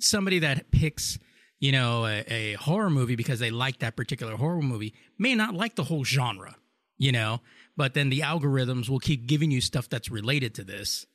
[0.00, 1.18] somebody that picks
[1.60, 5.54] you know a, a horror movie because they like that particular horror movie may not
[5.54, 6.54] like the whole genre
[6.96, 7.40] you know
[7.76, 11.06] but then the algorithms will keep giving you stuff that's related to this.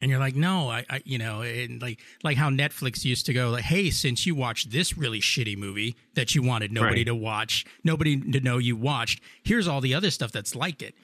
[0.00, 3.32] And you're like no i, I you know and like like how netflix used to
[3.32, 7.06] go like hey since you watched this really shitty movie that you wanted nobody Right.
[7.06, 10.94] to watch nobody to know you watched here's all the other stuff that's like it.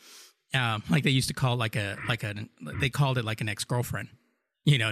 [0.54, 2.34] Um, like they used to call like a like a
[2.80, 4.08] they called it like an ex-girlfriend
[4.68, 4.90] you know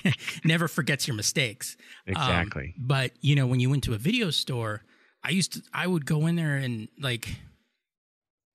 [0.44, 1.76] never forgets your mistakes.
[2.06, 2.74] Um, Exactly.
[2.78, 4.82] but you know when you went to a video store
[5.22, 7.28] i used to i would go in there and like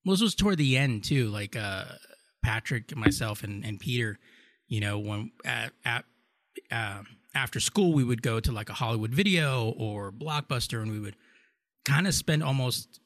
[0.06, 1.86] well, this was toward the end too like uh
[2.44, 4.20] patrick and myself and, and peter
[4.68, 6.06] you know when at, at
[6.72, 7.06] um
[7.36, 11.16] after school we would go to like a hollywood video or blockbuster and we would
[11.86, 13.00] kind of spend almost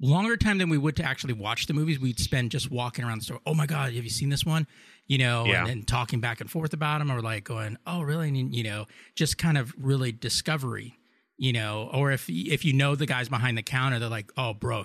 [0.00, 1.98] longer time than we would to actually watch the movies.
[1.98, 3.40] We'd spend just walking around the store.
[3.44, 4.66] Oh my god have you seen this one
[5.08, 5.60] you know Yeah.
[5.62, 8.28] and then talking back and forth about them or like going oh really?
[8.28, 8.86] And you know
[9.16, 10.94] just kind of really discovery
[11.40, 11.88] you know?
[11.92, 14.84] Or if if you know the guys behind the counter they're like oh bro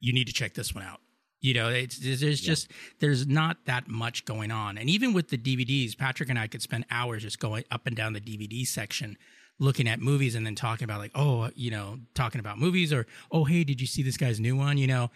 [0.00, 1.00] you need to check this one out.
[1.40, 2.70] You know it's there's just
[3.00, 4.78] there's not that much going on.
[4.78, 7.94] And even with the dvds patrick and i could spend hours just going up and
[7.96, 9.16] down the dvd section
[9.58, 13.06] looking at movies and then talking about like oh you know talking about movies or
[13.32, 14.76] oh hey did you see this guy's new one?
[14.78, 15.10] You know?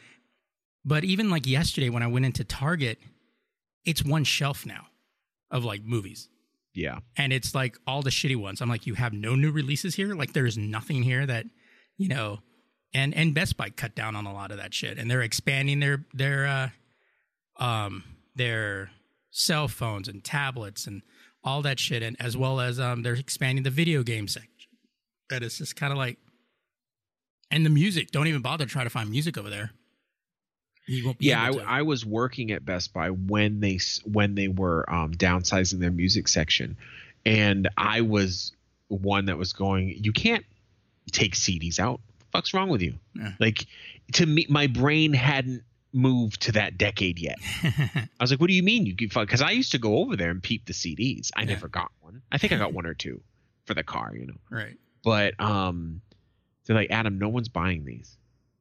[0.84, 2.98] But even like yesterday when i went into target
[3.84, 4.86] it's one shelf now
[5.50, 6.28] of like movies
[6.74, 7.00] Yeah.
[7.16, 8.60] and it's like all the shitty ones.
[8.60, 10.14] I'm like, you have no new releases here.
[10.14, 11.46] Like, there's nothing here that,
[11.96, 12.40] you know,
[12.94, 15.80] and and Best Buy cut down on a lot of that shit, and they're expanding
[15.80, 16.46] their their
[17.58, 18.02] uh, um
[18.34, 18.90] their
[19.30, 21.02] cell phones and tablets and
[21.44, 24.50] all that shit, and as well as um they're expanding the video game section.
[25.32, 26.18] And it's just kind of like,
[27.50, 28.10] and the music.
[28.10, 29.70] Don't even bother to try to find music over there.
[30.90, 31.42] You won't Yeah.
[31.66, 35.90] I, I was working at Best Buy when they when they were um, downsizing their
[35.90, 36.76] music section,
[37.24, 38.52] and I was
[38.88, 39.96] one that was going.
[40.02, 40.44] You can't
[41.12, 42.00] take CDs out.
[42.18, 42.94] The fuck's wrong with you?
[43.14, 43.32] Yeah.
[43.38, 43.66] Like
[44.14, 45.62] to me, my brain hadn't
[45.92, 47.38] moved to that decade yet.
[47.64, 50.16] I was like, "What do you mean you can?" Because I used to go over
[50.16, 51.30] there and peep the CDs.
[51.36, 51.46] I Yeah.
[51.48, 52.22] never got one.
[52.32, 53.20] I think I got one or two
[53.64, 54.36] for the car, you know.
[54.50, 54.76] right.
[55.04, 56.00] But um,
[56.66, 58.16] they're like, Adam, no one's buying these.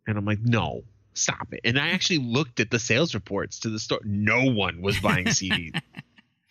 [0.07, 0.83] And I'm like, no,
[1.19, 1.61] stop it.
[1.63, 3.99] And I actually looked at the sales reports to the store.
[4.03, 5.79] No one was buying CDs.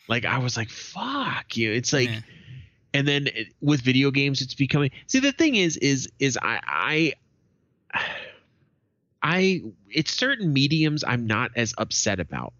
[0.08, 1.72] like I was like, fuck you.
[1.72, 2.20] It's like, Yeah.
[2.94, 4.90] and then it- with video games, it's becoming.
[5.06, 7.12] See, the thing is, is, is I,
[7.94, 8.00] I,
[9.22, 12.52] I, it's certain mediums I'm not as upset about.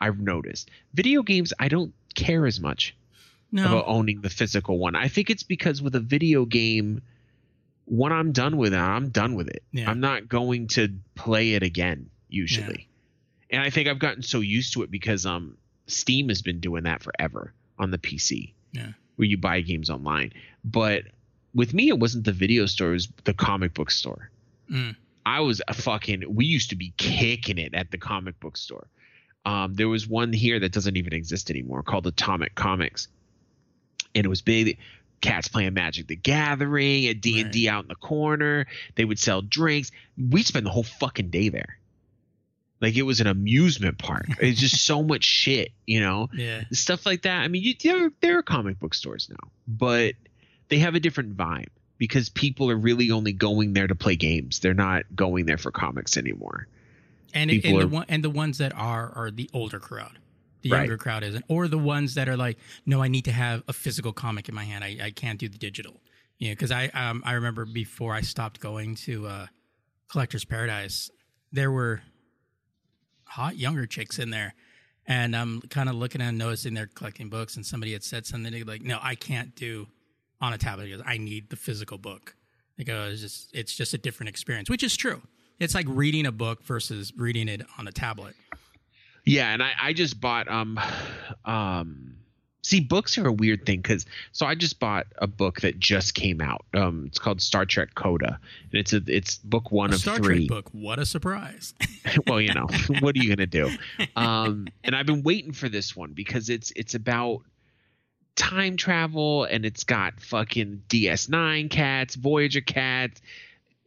[0.00, 1.52] I've noticed video games.
[1.58, 2.96] I don't care as much
[3.50, 4.94] no, about owning the physical one.
[4.94, 7.02] I think it's because with a video game,
[7.88, 9.62] when I'm done with it, I'm done with it.
[9.72, 9.90] Yeah.
[9.90, 12.88] I'm not going to play it again usually.
[13.50, 16.84] And I think I've gotten so used to it because um Steam has been doing
[16.84, 18.52] that forever on the PC.
[18.72, 18.92] Yeah.
[19.16, 20.32] Where you buy games online.
[20.64, 21.04] But
[21.54, 24.30] with me it wasn't the video store, it was the comic book store.
[24.70, 24.96] Mm.
[25.24, 28.86] I was a fucking we used to be kicking it at the comic book store.
[29.46, 33.08] Um, there was one here that doesn't even exist anymore called Atomic Comics.
[34.14, 34.78] And it was big
[35.20, 38.66] cats playing Magic the Gathering and D&D out in the corner.
[38.94, 39.90] They would sell drinks.
[40.16, 41.78] We'd spend the whole fucking day there.
[42.80, 44.26] Like it was an amusement park.
[44.40, 46.28] It's just so much shit, you know?
[46.32, 47.42] yeah, stuff like that.
[47.42, 50.14] I mean, you, there, there are comic book stores now, but
[50.68, 54.60] they have a different vibe because people are really only going there to play games.
[54.60, 56.68] They're not going there for comics anymore.
[57.34, 60.18] and and People the one and the ones that are are the older crowd.
[60.62, 60.78] The Right.
[60.78, 63.72] younger crowd isn't, or the ones that are like, no, I need to have a
[63.72, 64.82] physical comic in my hand.
[64.82, 66.00] I, I can't do the digital.
[66.38, 69.46] You know, because I um I remember before I stopped going to uh,
[70.10, 71.10] Collector's Paradise,
[71.52, 72.00] there were
[73.24, 74.54] hot younger chicks in there,
[75.06, 78.64] and I'm kind of looking and noticing they're collecting books, and somebody had said something
[78.66, 79.86] like, no, I can't do
[80.40, 82.34] on a tablet because I need the physical book.
[82.76, 85.22] They go, it's just it's just a different experience, which is true.
[85.58, 88.36] It's like reading a book versus reading it on a tablet.
[89.28, 90.80] Yeah, and I, I just bought um
[91.44, 92.14] um
[92.62, 96.14] see books are a weird thing because so I just bought a book that just
[96.14, 96.64] came out.
[96.74, 98.38] Um it's called Star Trek Coda.
[98.72, 100.46] And it's a it's book one A of Star three.
[100.46, 100.70] Trek book.
[100.72, 101.74] What a surprise!
[102.26, 102.66] well, you know,
[103.00, 103.70] what are you gonna do?
[104.16, 107.42] Um, and I've been waiting for this one because it's it's about
[108.36, 113.20] time travel and it's got fucking DS9 cats, Voyager cats,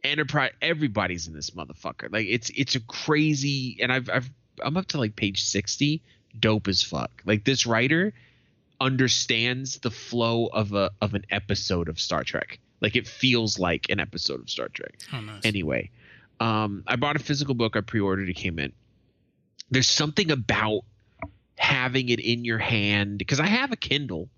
[0.04, 0.52] Enterprise.
[0.60, 2.12] Everybody's in this motherfucker.
[2.12, 3.78] Like it's it's a crazy.
[3.80, 4.30] And I've I've
[4.62, 6.02] I'm up to like page sixty.
[6.38, 7.10] Dope as fuck.
[7.24, 8.12] Like this writer
[8.80, 12.58] understands the flow of a of an episode of Star Trek.
[12.80, 15.44] Like it feels like an episode of Star Trek Oh, nice.
[15.44, 15.90] anyway
[16.40, 18.72] um i bought a physical book i pre-ordered it came in
[19.70, 20.80] there's something about
[21.56, 24.28] having it in your hand because i have a kindle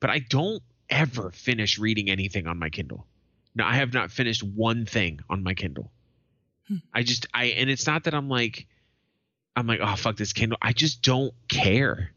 [0.00, 3.04] but i don't ever finish reading anything on my kindle
[3.54, 5.90] no i have not finished one thing on my kindle
[6.68, 6.76] Hmm.
[6.94, 8.66] i just i and it's not that i'm like
[9.56, 10.58] i'm like oh fuck this kindle.
[10.60, 12.10] I just don't care.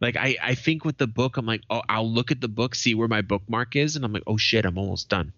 [0.00, 2.74] Like i i think with the book i'm like oh i'll look at the book
[2.74, 5.32] see where my bookmark is and i'm like oh shit i'm almost done.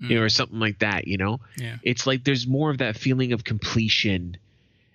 [0.00, 1.40] You know, or something like that you know?
[1.56, 4.36] Yeah, it's like there's more of that feeling of completion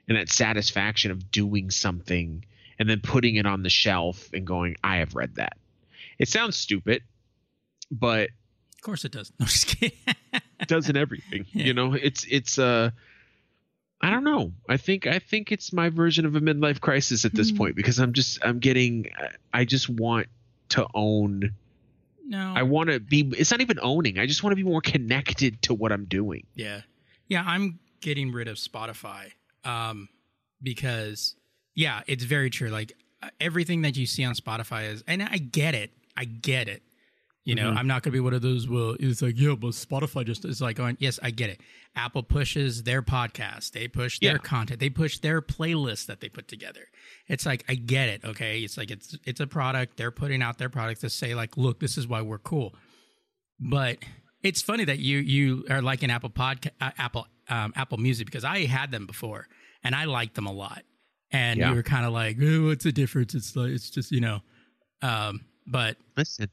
[0.07, 2.45] and that satisfaction of doing something
[2.77, 5.57] and then putting it on the shelf and going i have read that.
[6.19, 7.01] It sounds stupid
[7.89, 8.29] but
[8.75, 9.31] of course it does.
[9.39, 9.97] No, just kidding.
[10.33, 11.65] it does in everything Yeah.
[11.65, 11.93] you know?
[11.93, 12.91] It's it's uh
[14.01, 17.33] i don't know i think i think it's my version of a midlife crisis at
[17.33, 17.57] this Mhm.
[17.57, 19.07] point because i'm just i'm getting
[19.53, 20.27] i just want
[20.69, 21.51] to own
[22.25, 24.81] no, i want to be it's not even owning i just want to be more
[24.81, 26.81] connected to what i'm doing Yeah.
[27.27, 29.31] Yeah, I'm getting rid of Spotify
[29.63, 30.09] um
[30.63, 31.35] because
[31.75, 32.69] yeah, it's very true.
[32.69, 35.91] Like uh, everything that you see on Spotify is and I get it.
[36.17, 36.81] I get it.
[37.45, 37.77] You know, Mhm.
[37.77, 40.45] I'm not going to be one of those well it's like, yeah, but Spotify just
[40.45, 41.61] is like going, yes, I get it.
[41.95, 44.37] Apple pushes their podcast, they push their Yeah.
[44.39, 46.87] content, they push their playlist that they put together.
[47.27, 48.59] It's like I get it, okay?
[48.61, 51.79] It's like it's it's a product, they're putting out their product to say like, look,
[51.79, 52.75] this is why we're cool.
[53.59, 53.97] But
[54.43, 58.25] it's funny that you you are like an Apple podcast, uh, Apple um, Apple Music
[58.27, 59.47] because I had them before
[59.83, 60.83] and I liked them a lot.
[61.31, 61.69] And Yeah.
[61.69, 63.33] you were kind of like, oh, what's the difference?
[63.33, 64.41] It's like it's just you know,
[65.01, 66.49] um, but listen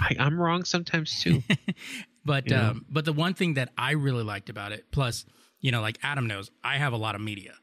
[0.00, 1.42] I, i'm wrong sometimes too
[2.24, 2.70] but You know?
[2.70, 5.24] um, but the one thing that I really liked about it, plus
[5.60, 7.54] you know, like Adam knows, I have a lot of media.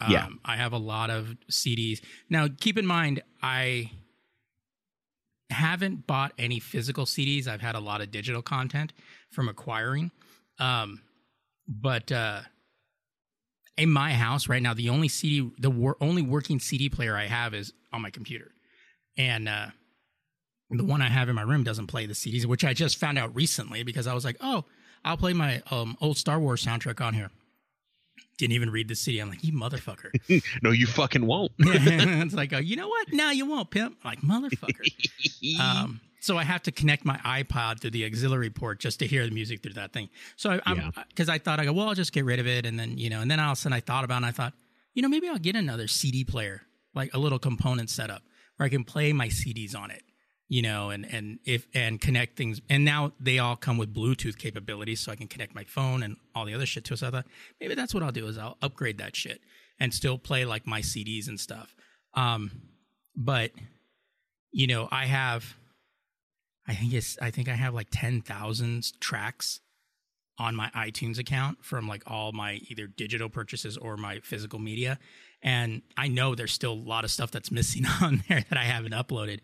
[0.00, 0.28] Um, Yeah.
[0.44, 2.00] I have a lot of CDs.
[2.30, 3.90] Now, keep in mind, I
[5.50, 7.46] haven't bought any physical CDs.
[7.46, 8.92] I've had a lot of digital content
[9.30, 10.10] from acquiring.
[10.58, 11.02] Um,
[11.68, 12.40] but uh,
[13.76, 17.26] in my house right now, the only CD, the wor- only working CD player I
[17.26, 18.52] have is on my computer,
[19.16, 19.66] and uh,
[20.70, 23.18] the one I have in my room doesn't play the CDs, which I just found
[23.18, 24.64] out recently because I was like, oh,
[25.04, 27.30] I'll play my um, old Star Wars soundtrack on here.
[28.38, 29.18] Didn't even read the CD.
[29.20, 30.10] I'm like, you motherfucker.
[30.62, 33.12] no you fucking won't it's like, oh, you know what?
[33.12, 33.96] No, you won't, pimp.
[34.04, 35.60] I'm like, motherfucker.
[35.60, 39.24] um, So I have to connect my iPod to the auxiliary port just to hear
[39.24, 40.08] the music through that thing.
[40.36, 40.90] So I, I'm Yeah.
[41.08, 43.08] because I thought I go, well, I'll just get rid of it, and then you
[43.08, 44.52] know, and then all of a sudden I thought about it and I thought,
[44.92, 46.62] you know, maybe I'll get another CD player,
[46.94, 48.22] like a little component setup
[48.56, 50.02] where I can play my CDs on it,
[50.48, 52.60] you know, and and if and connect things.
[52.68, 56.16] And now they all come with Bluetooth capabilities, so I can connect my phone and
[56.34, 56.98] all the other shit to it.
[56.98, 57.26] So I thought
[57.60, 59.40] maybe that's what I'll do is I'll upgrade that shit
[59.78, 61.74] and still play like my CDs and stuff.
[62.14, 62.50] Um,
[63.14, 63.50] but
[64.52, 65.56] you know, I have,
[66.66, 69.60] I think it's, I think I have like ten thousand tracks
[70.38, 74.98] on my iTunes account from like all my either digital purchases or my physical media.
[75.42, 78.64] And I know there's still a lot of stuff that's missing on there that I
[78.64, 79.40] haven't uploaded.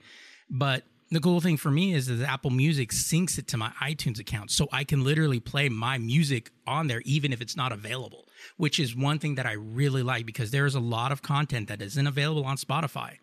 [0.50, 4.18] But the cool thing for me is that Apple Music syncs it to my iTunes
[4.18, 4.50] account.
[4.50, 8.80] So I can literally play my music on there, even if it's not available, which
[8.80, 12.06] is one thing that I really like because there's a lot of content that isn't
[12.06, 13.18] available on Spotify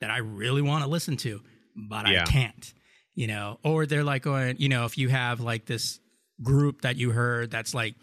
[0.00, 1.40] that I really want to listen to,
[1.74, 2.22] but Yeah.
[2.22, 2.72] I can't,
[3.14, 5.98] you know, or they're like going, you know, if you have like this
[6.42, 7.96] group that you heard that's like,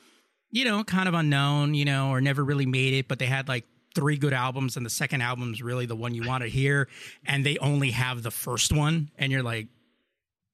[0.52, 3.48] you know, kind of unknown, you know, or never really made it, but they had
[3.48, 3.66] like
[4.00, 6.88] three good albums and the second album's really the one you want to hear
[7.26, 9.68] and they only have the first one and you're like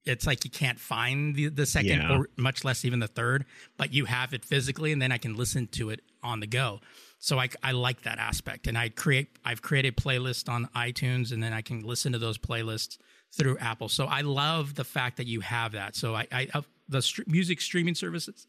[0.06, 2.18] it's like you can't find the, the second Yeah.
[2.18, 3.46] or much less even the third
[3.78, 6.80] but you have it physically and then i can listen to it on the go.
[7.20, 11.42] So I, I like that aspect and i create i've created playlists on itunes and
[11.44, 12.98] then i can listen to those playlists
[13.38, 13.90] through apple.
[13.90, 15.96] So i love the fact that you have that.
[15.96, 16.48] So i, I
[16.90, 18.48] the str- music streaming services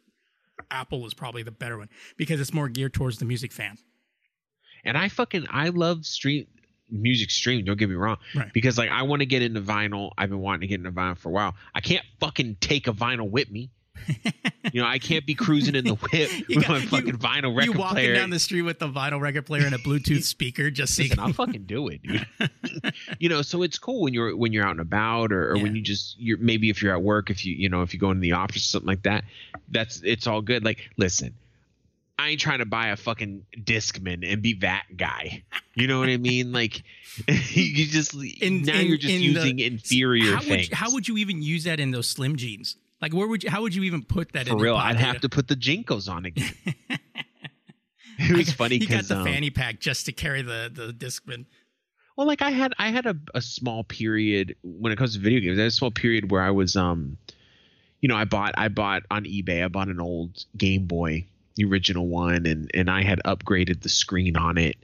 [0.71, 3.77] apple is probably the better one because it's more geared towards the music fan
[4.87, 6.47] and I fucking I love stream
[6.91, 7.65] music stream.
[7.65, 8.53] Don't get me wrong, Right.
[8.53, 10.13] because like I want to get into vinyl.
[10.17, 11.55] I've been wanting to get into vinyl for a while.
[11.75, 13.71] I can't fucking take a vinyl with me.
[14.73, 17.17] you know, I can't be cruising in the whip You with got- my you- fucking
[17.17, 17.65] vinyl record player.
[17.65, 18.15] you walking player.
[18.15, 21.19] down the street with the vinyl record player and a Bluetooth speaker, just so Listen,
[21.19, 22.27] I'll fucking do it, dude.
[23.19, 25.75] you know, so it's cool when you're when you're out and about, or, or when
[25.75, 28.11] you just you're maybe if you're at work, if you you know if you go
[28.11, 29.25] into the office or something like that.
[29.71, 30.63] That's it's all good.
[30.63, 31.35] Like, listen,
[32.19, 35.45] I ain't trying to buy a fucking Discman and be that guy.
[35.75, 36.51] You know what I mean?
[36.53, 36.83] Like,
[37.29, 40.71] you just In- now in- you're just in the- using inferior how things.
[40.71, 42.77] would how would you even use that in those slim jeans?
[43.03, 43.51] Like, where would you?
[43.51, 44.77] How would you even put that for real?
[44.77, 46.51] I'd have to put the JNCOs on again.
[48.19, 51.45] it was funny He got the um, fanny pack just to carry the the Discman.
[52.17, 55.41] Well, like I had I had a, a small period when it comes to video
[55.41, 55.59] games.
[55.59, 57.19] I had a small period where I was um
[58.01, 61.65] you know, I bought I bought on eBay, I bought an old Game Boy, the
[61.65, 64.77] original one, and and I had upgraded the screen on it.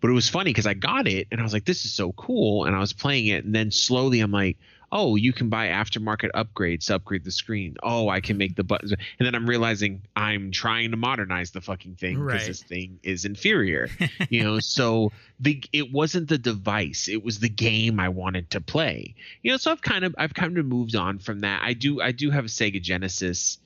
[0.00, 2.12] But it was funny because I got it and I was like, this is so
[2.12, 2.66] cool.
[2.66, 4.56] And I was playing it, and then slowly I'm like,
[4.92, 7.76] oh, you can buy aftermarket upgrades to upgrade the screen.
[7.82, 8.92] Oh, I can make the buttons.
[8.92, 12.46] And then I'm realizing I'm trying to modernize the fucking thing because Right.
[12.46, 13.88] this thing is inferior.
[14.30, 18.60] you know, so the it wasn't the device, it was the game I wanted to
[18.60, 19.16] play.
[19.42, 21.60] You know, so I've kind of I've kind of moved on from that.
[21.64, 23.58] I do I do have a Sega Genesis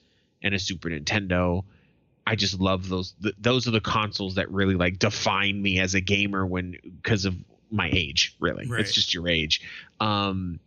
[0.42, 1.62] and a Super Nintendo.
[2.26, 3.14] I just love those.
[3.22, 7.24] Th- those are the consoles that really like define me as a gamer when because
[7.24, 7.34] of
[7.70, 8.36] my age.
[8.40, 8.80] Really, Right.
[8.80, 9.60] it's just your age.
[10.00, 10.60] Um,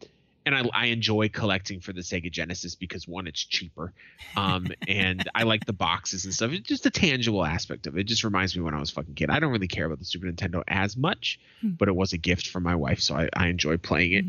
[0.48, 3.94] and I, I enjoy collecting for the Sega Genesis because one, it's cheaper,
[4.36, 6.52] um, and I like the boxes and stuff.
[6.52, 8.02] It's just a tangible aspect of it.
[8.02, 9.32] It just reminds me when I was a fucking kid.
[9.32, 11.70] I don't really care about the Super Nintendo as much, Hmm.
[11.72, 14.26] but it was a gift from my wife, so I, I enjoy playing it.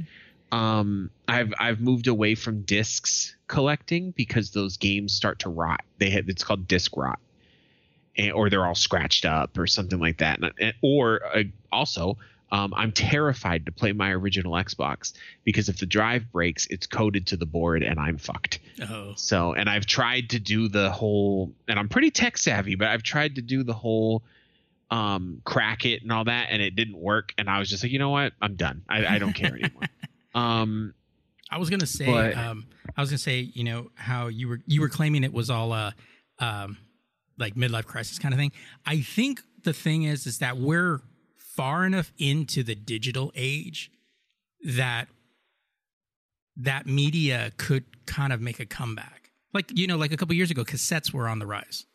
[0.53, 5.83] Um, I've I've moved away from discs collecting because those games start to rot.
[5.99, 7.19] They had it's called disc rot,
[8.17, 10.39] and, or they're all scratched up or something like that.
[10.41, 11.43] And, and- or uh,
[11.73, 12.19] also,
[12.53, 15.13] um, I'm terrified to play my original Xbox
[15.45, 18.61] because if the drive breaks, it's coded to the board and I'm fucked.
[18.89, 22.87] Oh, So, and I've tried to do the whole, and I'm pretty tech savvy, but
[22.87, 24.23] I've tried to do the whole
[24.89, 27.91] um crack it and all that and it didn't work and i was just like
[27.91, 29.83] you know what i'm done i, I don't care anymore
[30.37, 30.95] um
[31.51, 32.07] I was gonna say.
[32.07, 32.67] But- um,
[32.97, 33.41] I was gonna say.
[33.41, 35.93] You know how you were you were claiming it was all uh,
[36.39, 36.79] um,
[37.39, 38.53] like midlife crisis kind of thing.
[38.85, 41.01] I think the thing is is that we're
[41.37, 43.91] far enough into the digital age
[44.65, 45.09] that
[46.57, 49.31] that media could kind of make a comeback.
[49.53, 51.87] Like you know, like a couple years ago, cassettes were on the rise.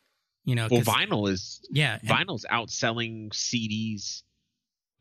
[0.45, 4.23] You know, well vinyl is yeah, vinyl's outselling cds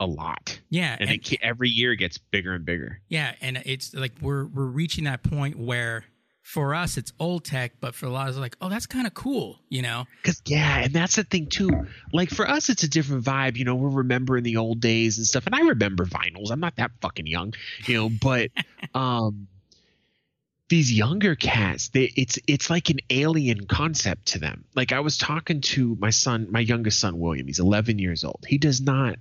[0.00, 4.12] a lot yeah, and, it, every year gets bigger and bigger Yeah, and it's like
[4.20, 6.04] we're we're reaching that point where
[6.50, 9.06] for us it's old tech, but for a lot of us like, oh, that's kind
[9.06, 10.04] of cool, you know?
[10.24, 11.86] Cause yeah, and that's the thing too.
[12.12, 13.56] Like for us, it's a different vibe.
[13.56, 15.46] You know, we're remembering the old days and stuff.
[15.46, 16.50] And I remember vinyls.
[16.50, 17.54] I'm not that fucking young,
[17.86, 18.08] you know.
[18.08, 18.50] But
[18.94, 19.46] um,
[20.68, 24.64] these younger cats, they, it's it's like an alien concept to them.
[24.74, 27.46] Like I was talking to my son, my youngest son William.
[27.46, 28.44] He's 11 years old.
[28.48, 29.20] He does not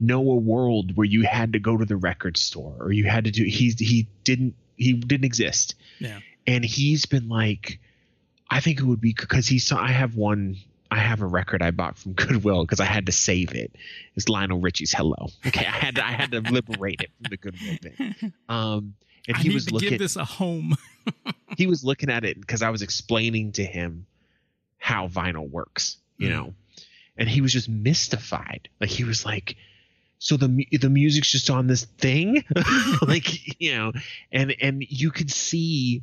[0.00, 3.24] know a world where you had to go to the record store or you had
[3.24, 3.44] to do.
[3.44, 5.74] He's he didn't he didn't exist.
[5.98, 6.18] Yeah.
[6.46, 7.80] And he's been like,
[8.50, 9.80] I think it would be because he saw.
[9.80, 10.56] I have one.
[10.90, 13.72] I have a record I bought from Goodwill because I had to save it.
[14.14, 17.36] It's Lionel Richie's "Hello." Okay, I had to, I had to liberate it from the
[17.36, 18.32] Goodwill bin.
[18.48, 18.94] Um,
[19.26, 19.88] and I he was to looking.
[19.90, 20.76] give this a home.
[21.56, 24.06] he was looking at it because I was explaining to him
[24.78, 26.32] how vinyl works, you Mm.
[26.32, 26.54] know,
[27.16, 28.68] and he was just mystified.
[28.80, 29.56] Like he was like,
[30.18, 32.44] "So the the music's just on this thing,
[33.06, 33.92] like you know,"
[34.32, 36.02] and and you could see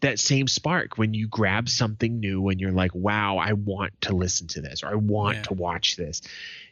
[0.00, 4.14] that same spark when you grab something new and you're like, "Wow, I want to
[4.14, 5.42] listen to this or I want Yeah.
[5.42, 6.22] to watch this."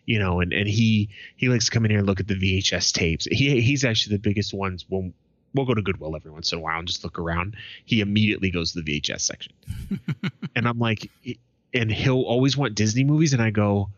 [0.06, 2.34] You know, and, and he he likes to come in here and look at the
[2.34, 3.24] VHS tapes.
[3.24, 5.14] He he's actually the biggest ones when
[5.54, 7.56] we'll go to Goodwill every once in a while and just look around.
[7.86, 9.52] He immediately goes to the VHS section.
[10.56, 11.10] and I'm like,
[11.72, 13.88] and he'll always want Disney movies, and I go,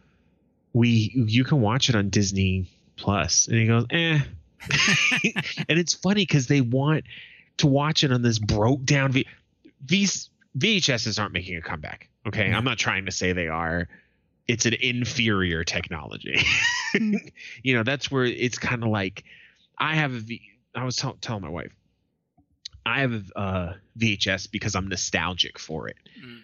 [0.73, 2.67] we you can watch it on Disney
[2.97, 4.21] Plus, and he goes, eh.
[5.69, 7.05] and it's funny because they want
[7.59, 9.27] to watch it on this broke down v-
[9.85, 12.09] V's VHSs aren't making a comeback.
[12.27, 12.57] Okay, No.
[12.57, 13.89] I'm not trying to say they are.
[14.49, 16.41] It's an inferior technology.
[17.63, 19.25] you know, that's where it's kind of like
[19.79, 20.41] I have a V.
[20.75, 21.73] I was tell, telling my wife,
[22.85, 25.97] I have a uh, VHS because I'm nostalgic for it.
[26.25, 26.43] Mm.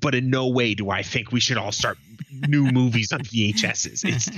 [0.00, 1.98] But in no way do I think we should all start
[2.30, 4.04] new movies on VHSs.
[4.04, 4.30] It's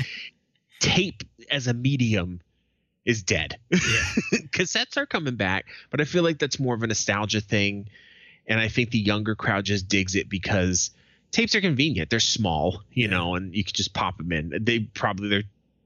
[0.80, 2.40] tape as a medium
[3.04, 3.58] is dead.
[3.70, 3.78] yeah.
[4.52, 7.88] Cassettes are coming back, but I feel like that's more of a nostalgia thing.
[8.48, 10.90] And I think the younger crowd just digs it because
[11.30, 12.10] tapes are convenient.
[12.10, 13.10] They're small, you Yeah.
[13.10, 14.52] know, and you can just pop them in.
[14.60, 15.42] They probably they're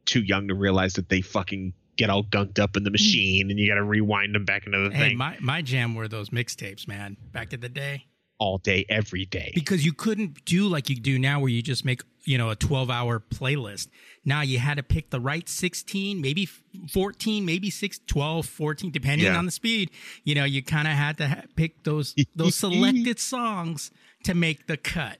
[0.07, 3.59] too young to realize that they fucking get all gunked up in the machine and
[3.59, 4.93] you got to rewind them back into the Mm.
[4.95, 8.07] Hey, thing my, my jam were those mixtapes, man, back in the day.
[8.41, 9.53] All day, every day.
[9.55, 12.57] Because you couldn't do like you do now where you just make, you know, a
[12.57, 13.88] 12 hour playlist.
[14.24, 16.47] Now you had to pick the right 16, maybe
[16.91, 19.36] 14, maybe 6, 12, 14, depending Yeah.
[19.38, 19.91] on the speed.
[20.24, 23.91] You know, you kind of had to ha- pick those those selected songs
[24.24, 25.18] to make the cut.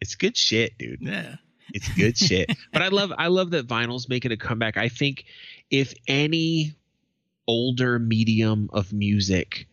[0.00, 1.00] It's good shit, dude.
[1.02, 1.36] Yeah.
[1.74, 2.56] It's good shit.
[2.72, 4.76] But I love I love that vinyl's making a comeback.
[4.76, 5.24] I think
[5.70, 6.74] if any
[7.46, 9.66] older medium of music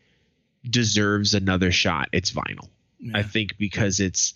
[0.70, 2.68] deserves another shot, it's vinyl.
[3.13, 4.34] I think because it's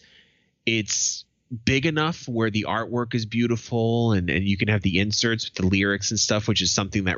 [0.65, 1.25] it's
[1.65, 5.55] big enough where the artwork is beautiful and and you can have the inserts with
[5.55, 7.17] the lyrics and stuff, which is something that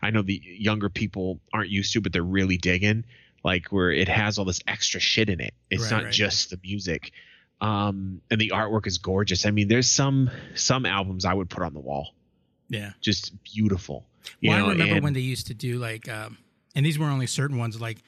[0.00, 3.04] I know the younger people aren't used to, but they're really digging.
[3.42, 5.54] Like where it has all this extra shit in it.
[5.70, 6.12] It's Right, not right.
[6.12, 7.12] just the music.
[7.60, 9.46] Um, and the artwork is gorgeous.
[9.46, 12.14] I mean, there's some some albums I would put on the wall,
[12.68, 12.92] Yeah.
[13.00, 14.06] just beautiful.
[14.40, 16.38] You Well, know, I remember and- when they used to do like, um,
[16.74, 17.80] and these were only certain ones.
[17.80, 17.98] Like,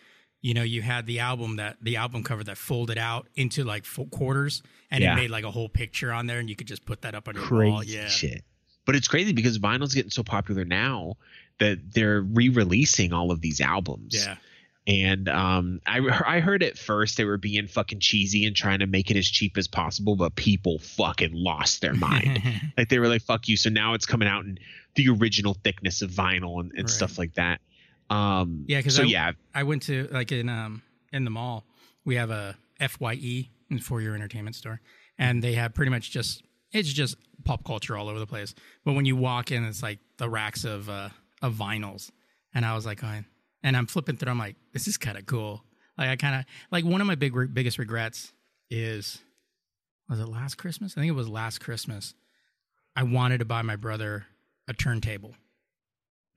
[0.47, 3.85] you know, you had the album that the album cover that folded out into like
[3.85, 5.13] four quarters, and Yeah.
[5.13, 7.27] it made like a whole picture on there, and you could just put that up
[7.29, 7.83] on your crazy wall.
[7.85, 8.45] Yeah, shit.
[8.85, 11.17] But it's crazy because vinyl's getting so popular now
[11.59, 14.15] that they're re-releasing all of these albums.
[14.15, 14.37] yeah,
[14.87, 15.99] And um, I
[16.37, 19.27] I heard at first they were being fucking cheesy and trying to make it as
[19.29, 22.41] cheap as possible, but people fucking lost their mind.
[22.79, 24.59] like they were like, "Fuck you!" So now it's coming out in
[24.95, 26.89] the original thickness of vinyl and, and Right.
[26.91, 27.61] stuff like that.
[28.11, 30.83] Um, Yeah, 'cause so I- yeah, I went to like in um
[31.13, 31.67] in the mall,
[32.05, 33.51] we have a FYE
[33.81, 34.81] for your entertainment store,
[35.19, 36.43] and they have pretty much just
[36.73, 38.55] it's just pop culture all over the place.
[38.85, 41.11] But when you walk in, it's like the racks of uh
[41.43, 42.11] of vinyls,
[42.55, 43.25] and I was like, going,
[43.63, 44.31] and I'm flipping through.
[44.31, 45.65] I'm like, this is kind of cool.
[45.99, 48.33] Like I kind of like one of my big re- biggest regrets
[48.71, 49.23] is
[50.09, 50.93] was it last Christmas?
[50.97, 52.15] I think it was last Christmas.
[52.95, 54.27] I wanted to buy my brother
[54.69, 55.35] a turntable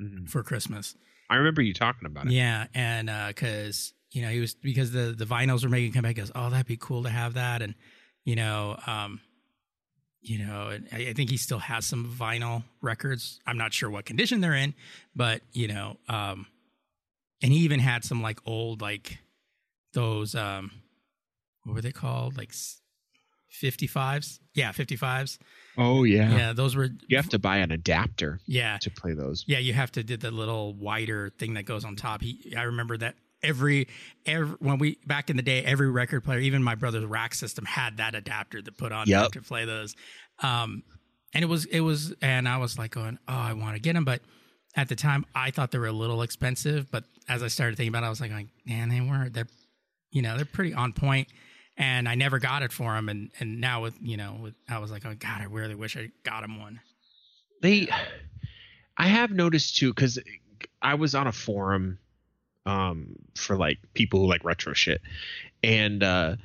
[0.02, 0.28] Mhm.
[0.30, 0.96] for Christmas.
[1.30, 2.32] I remember you talking about it.
[2.32, 6.16] Yeah, and because you know he was because the the vinyls were making comeback.
[6.16, 7.76] Goes, oh, that'd be cool to have that, and
[8.26, 9.22] you know, um,
[10.22, 13.40] you know, I, I think he still has some vinyl records.
[13.46, 14.74] I'm not sure what condition they're in,
[15.16, 16.48] but you know, um,
[17.42, 19.20] and he even had some like old like
[19.94, 20.72] those um,
[21.64, 22.54] what were they called like.
[23.52, 25.38] 55s yeah 55s
[25.78, 26.36] Oh yeah.
[26.36, 29.46] yeah those were You have to buy an adapter yeah to play those.
[29.48, 32.22] yeah, you have to do the little wider thing that goes on top.
[32.22, 33.88] He, I remember that every
[34.26, 37.64] every when we back in the day, every record player, even my brother's rack system,
[37.66, 39.32] had that adapter to put on Yep.
[39.34, 39.96] to play those.
[40.44, 40.84] Um,
[41.34, 43.94] and it was it was, and I was like going, oh, I want to get
[43.94, 44.22] them, but
[44.76, 46.92] at the time, I thought they were a little expensive.
[46.92, 49.34] But as I started thinking about it, I was like, like man, they weren't.
[49.34, 49.48] They're
[50.12, 51.30] you know they're pretty on point.
[51.80, 54.78] And I never got it for him, and and now with you know, with, I
[54.80, 56.80] was like, oh God, I really wish I got him one.
[57.62, 57.88] they
[58.98, 60.20] i have noticed too because
[60.82, 61.98] i was on a forum
[62.66, 65.02] um for like people who like retro shit
[65.64, 66.36] and uh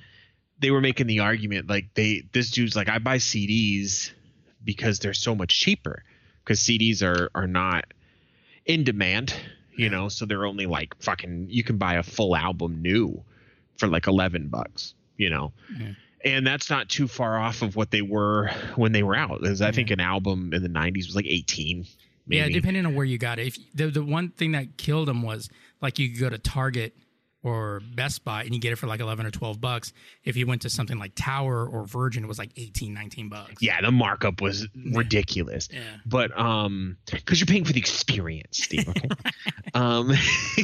[0.61, 4.13] they were making the argument like they this dude's like i buy cds
[4.65, 6.05] because they're so much cheaper
[6.45, 7.85] because cds are are not
[8.67, 9.35] in demand
[9.77, 11.49] you know, so they're only like fucking.
[11.51, 13.25] You can buy a full album new
[13.77, 15.53] for like eleven bucks, you know.
[16.25, 19.43] And that's not too far off of what they were when they were out.
[19.43, 21.87] 'Cause I think an album in the '90s was like 18.
[22.27, 22.39] Maybe.
[22.39, 23.49] Yeah, depending on where you got it.
[23.49, 25.51] If the the one thing that killed them was
[25.83, 26.97] like you could go to Target
[27.45, 29.93] or Best Buy and you get it for like 11 or 12 bucks.
[30.25, 33.55] If you went to something like Tower or Virgin, it was like 18, 19 bucks.
[33.61, 35.69] yeah, the markup was ridiculous.
[35.71, 35.83] Yeah.
[36.07, 38.89] But um, because you're paying for the experience, Steve.
[38.89, 39.09] Okay.
[39.75, 40.11] um,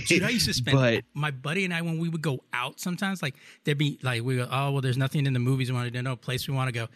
[0.06, 2.80] Dude, I used to spend But my buddy and I when we would go out
[2.80, 5.76] sometimes, like there'd be like we go, oh well, there's nothing in the movies we
[5.76, 6.88] want to do, no place we want to go.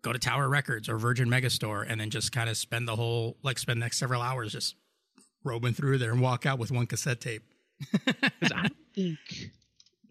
[0.00, 3.36] Go to Tower Records or Virgin Megastore, and then just kind of spend the whole
[3.42, 4.74] like spend the next several hours just
[5.44, 7.42] robing through there and walk out with one cassette tape.
[8.40, 9.18] 'Cause I don't think.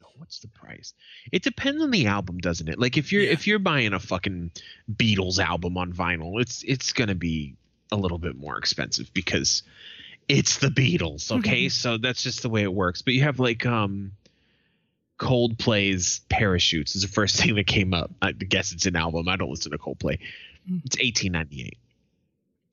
[0.01, 0.93] no, What's the price?
[1.31, 2.79] It depends on the album, doesn't it?
[2.79, 3.31] Like if you're Yeah.
[3.31, 4.51] if you're buying a fucking
[4.93, 7.55] Beatles album on vinyl, it's it's gonna be
[7.91, 9.63] a little bit more expensive because
[10.27, 11.31] it's the Beatles.
[11.39, 13.01] Okay, so that's just the way it works.
[13.01, 14.11] But you have like um
[15.19, 18.11] Coldplay's Parachutes is the first thing that came up.
[18.21, 19.27] I guess it's an album.
[19.27, 20.19] I don't listen to Coldplay.
[20.69, 20.81] Mm.
[20.85, 21.77] It's 1898.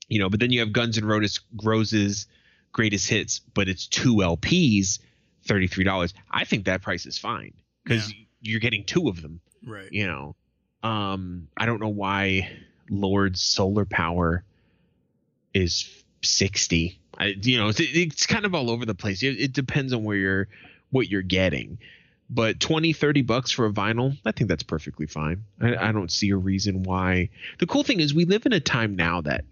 [0.08, 2.26] You know, but then you have Guns and Roses, Roses
[2.72, 4.98] Greatest Hits, but it's two LPs,
[5.46, 6.12] $33.
[6.30, 7.52] I think that price is fine
[7.84, 9.88] because you're getting two of them, Right.
[9.92, 10.36] you know.
[10.82, 12.50] Um, I don't know why
[12.88, 14.44] Lorde's Solar Power
[15.54, 15.88] is
[16.22, 16.98] 60.
[17.18, 19.22] I, you know, it's, it's kind of all over the place.
[19.22, 20.48] It, it depends on where you're,
[20.90, 21.78] what you're getting
[22.30, 26.12] but 20 30 bucks for a vinyl i think that's perfectly fine I, I don't
[26.12, 29.46] see a reason why the cool thing is we live in a time now that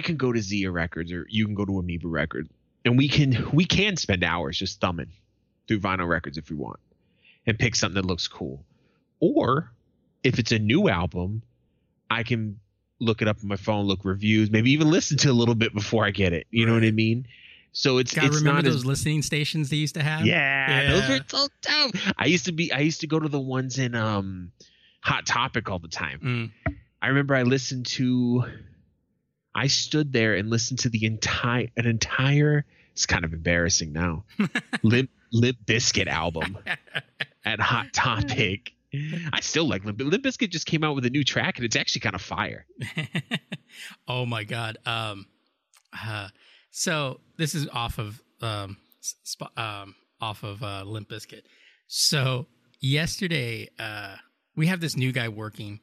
[0.00, 2.48] i can go to zia records or you can go to amoeba records
[2.84, 5.10] and we can we can spend hours just thumbing
[5.68, 6.80] through vinyl records if we want
[7.46, 8.64] and pick something that looks cool
[9.20, 9.70] or
[10.24, 11.42] if it's a new album
[12.10, 12.58] i can
[12.98, 15.74] look it up on my phone look reviews maybe even listen to a little bit
[15.74, 17.26] before i get it you know what i mean
[17.72, 20.26] so it's God, it's remember not as those listening stations they used to have?
[20.26, 21.18] yeah, those Yeah.
[21.18, 21.94] were so dope.
[22.18, 24.50] I used to be I used to go to the ones in um
[25.02, 26.18] Hot Topic all the time.
[26.66, 26.74] Mm.
[27.00, 28.42] I remember I listened to
[29.54, 34.24] I stood there and listened to the entire an entire it's kind of embarrassing now.
[34.82, 36.58] Limp Limp Bizkit album
[37.44, 38.72] at Hot Topic.
[39.32, 41.76] I still like Limp Limp Bizkit just came out with a new track and it's
[41.76, 42.66] actually kind of fire.
[44.08, 44.78] oh my god.
[44.84, 45.26] Um,
[45.98, 46.28] uh,
[46.70, 51.42] so this is off of um, sp- um off of uh, Limp Bizkit.
[51.86, 52.46] So
[52.80, 54.16] yesterday, uh,
[54.56, 55.80] we have this new guy working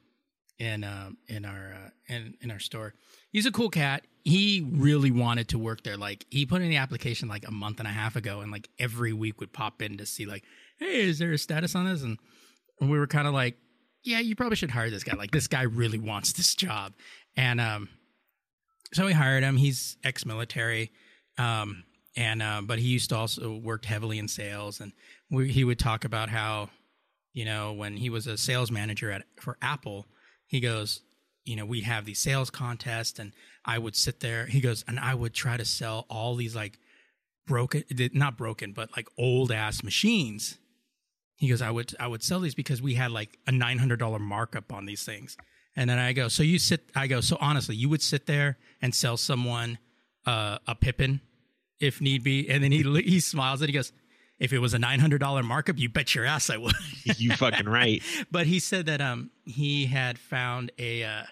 [0.59, 2.93] in um in our uh, in in our store.
[3.37, 4.03] He's a cool cat.
[4.23, 5.95] He really wanted to work there.
[5.95, 8.67] Like he put in the application like a month and a half ago, and like
[8.79, 10.43] every week would pop in to see like,
[10.79, 12.01] hey, is there a status on this?
[12.01, 12.17] And,
[12.81, 13.59] we were kind of like,
[14.03, 15.15] yeah, you probably should hire this guy.
[15.15, 16.93] Like this guy really wants this job,
[17.35, 17.89] and um,
[18.91, 19.55] so we hired him.
[19.55, 20.91] He's ex-military,
[21.37, 21.83] um,
[22.15, 24.93] and uh, but he used to also worked heavily in sales, and
[25.29, 26.71] we, he would talk about how,
[27.33, 30.07] you know, when he was a sales manager at for Apple,
[30.47, 31.01] he goes,
[31.47, 33.31] you know, we have these sales contests, and
[33.63, 34.45] I would sit there.
[34.45, 36.77] He goes, and I would try to sell all these like
[37.45, 37.83] broken,
[38.13, 40.57] not broken, but like old ass machines.
[41.37, 43.99] He goes, I would I would sell these because we had like a nine hundred
[43.99, 45.37] dollar markup on these things.
[45.75, 46.89] And then I go, so you sit.
[46.95, 49.77] I go, so honestly, you would sit there and sell someone
[50.25, 51.21] uh, a Pippin
[51.79, 52.49] if need be.
[52.49, 53.93] And then he he smiles and he goes,
[54.39, 56.75] if it was a nine hundred dollar markup, you bet your ass I would.
[57.03, 58.03] you fucking right.
[58.31, 61.23] but he said that um he had found a uh,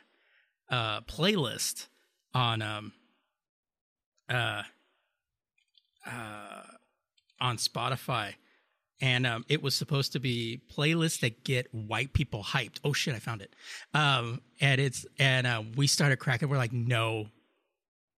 [0.69, 1.87] uh playlist
[2.33, 2.93] on um
[4.29, 4.63] uh
[6.05, 6.61] uh
[7.39, 8.33] on Spotify
[9.01, 12.79] and um it was supposed to be playlists that get white people hyped.
[12.83, 13.53] Oh shit, I found it.
[13.93, 17.27] Um and it's and uh, we started cracking we're like no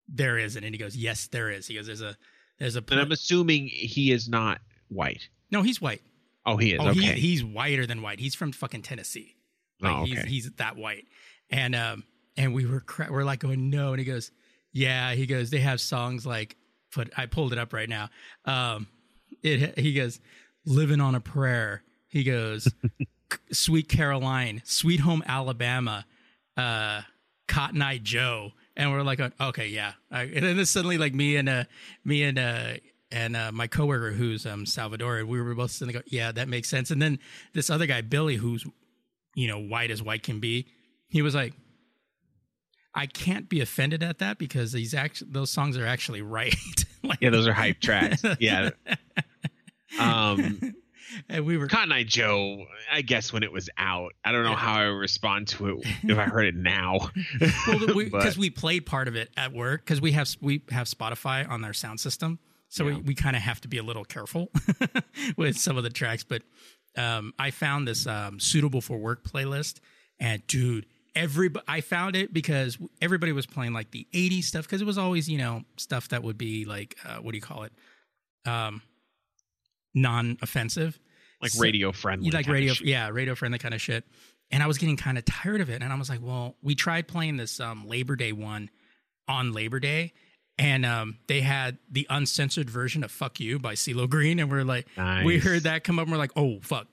[0.08, 1.68] there isn't and he goes yes there is.
[1.68, 2.16] He goes there's a
[2.60, 5.30] there's a And I'm assuming he is not white.
[5.52, 6.02] No, he's white.
[6.46, 6.80] Oh, he is.
[6.82, 7.00] Oh, okay.
[7.02, 8.20] he, he's whiter than white.
[8.20, 9.36] He's from fucking Tennessee.
[9.82, 10.28] Like Oh, he's okay.
[10.28, 11.06] he's that white.
[11.50, 12.04] And um
[12.38, 14.32] and we were cra- we're like going no, and he goes
[14.72, 15.14] yeah.
[15.14, 16.56] He goes they have songs like
[16.92, 18.10] put I pulled it up right now.
[18.46, 18.88] Um,
[19.44, 20.20] it he goes
[20.66, 21.84] living on a prayer.
[22.08, 22.72] He goes
[23.52, 26.06] Sweet Caroline, Sweet Home Alabama,
[26.56, 27.02] uh,
[27.48, 29.94] Cotton Eye Joe, and we're like, okay, yeah.
[30.12, 31.64] I, and then suddenly, like me and uh,
[32.06, 32.74] me and uh,
[33.12, 34.66] and uh, my coworker who's um
[35.28, 36.92] we were both sitting there, go, yeah, that makes sense.
[36.92, 37.20] And then
[37.54, 38.66] this other guy, Billy, who's
[39.36, 40.68] you know white as white can be,
[41.10, 41.54] he was like,
[42.98, 46.56] I can't be offended at that because these actually those songs are actually right.
[47.04, 48.24] like, yeah, those are hype tracks.
[48.40, 48.72] Yeah.
[50.00, 50.76] Um,
[51.30, 54.54] and we were Cotton Eye Joe, I guess when it was out, I don't know
[54.54, 56.98] how I would respond to it if I heard it now.
[57.68, 60.88] well because But- we, played part of it at work because we have we have
[60.88, 62.38] Spotify on our sound system,
[62.68, 64.52] so we, we kind of have to be a little careful
[65.38, 66.24] with some of the tracks.
[66.24, 66.44] But
[66.98, 69.80] um, I found this um, suitable for work playlist,
[70.20, 70.86] and dude,
[71.18, 74.98] every I found it because everybody was playing like the '80s stuff because it was
[74.98, 77.74] always you know stuff that would be like uh, what do you call it,
[78.46, 78.82] um,
[79.94, 81.00] non-offensive.
[81.42, 82.26] like So- radio friendly.
[82.28, 84.06] You like radio, yeah, radio friendly kind of shit.
[84.50, 86.74] And I was getting kind of tired of it, and I was like, well, we
[86.74, 88.70] tried playing this um, Labor Day one
[89.28, 90.14] on Labor Day,
[90.58, 94.64] and um, they had the uncensored version of "Fuck You" by CeeLo Green, and we're
[94.64, 94.88] like,
[95.26, 96.88] we heard that come up, and we're like, oh fuck,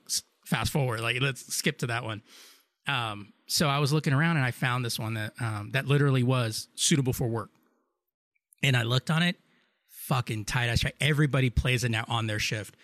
[0.44, 2.22] fast forward, like let's skip to that one.
[2.88, 6.22] Um, so I was looking around, and I found this one that um, that literally
[6.22, 7.50] was suitable for work,
[8.62, 9.36] and I looked on it,
[9.88, 10.94] fucking tight ass track.
[11.00, 12.74] Everybody plays it now on their shift.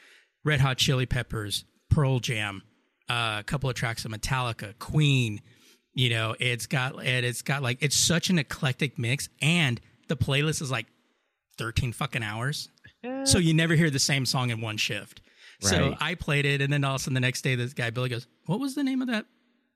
[0.44, 2.62] Red Hot Chili Peppers, Pearl Jam,
[3.08, 5.40] uh, a couple of tracks of Metallica, Queen.
[5.92, 10.16] You know, it's got and it's got like it's such an eclectic mix, and the
[10.16, 10.86] playlist is like
[11.58, 12.68] thirteen fucking hours,
[13.24, 15.20] so you never hear the same song in one shift.
[15.60, 17.90] So I played it, and then all of a sudden the next day, this guy
[17.90, 19.26] Billy goes, "What was the name of that?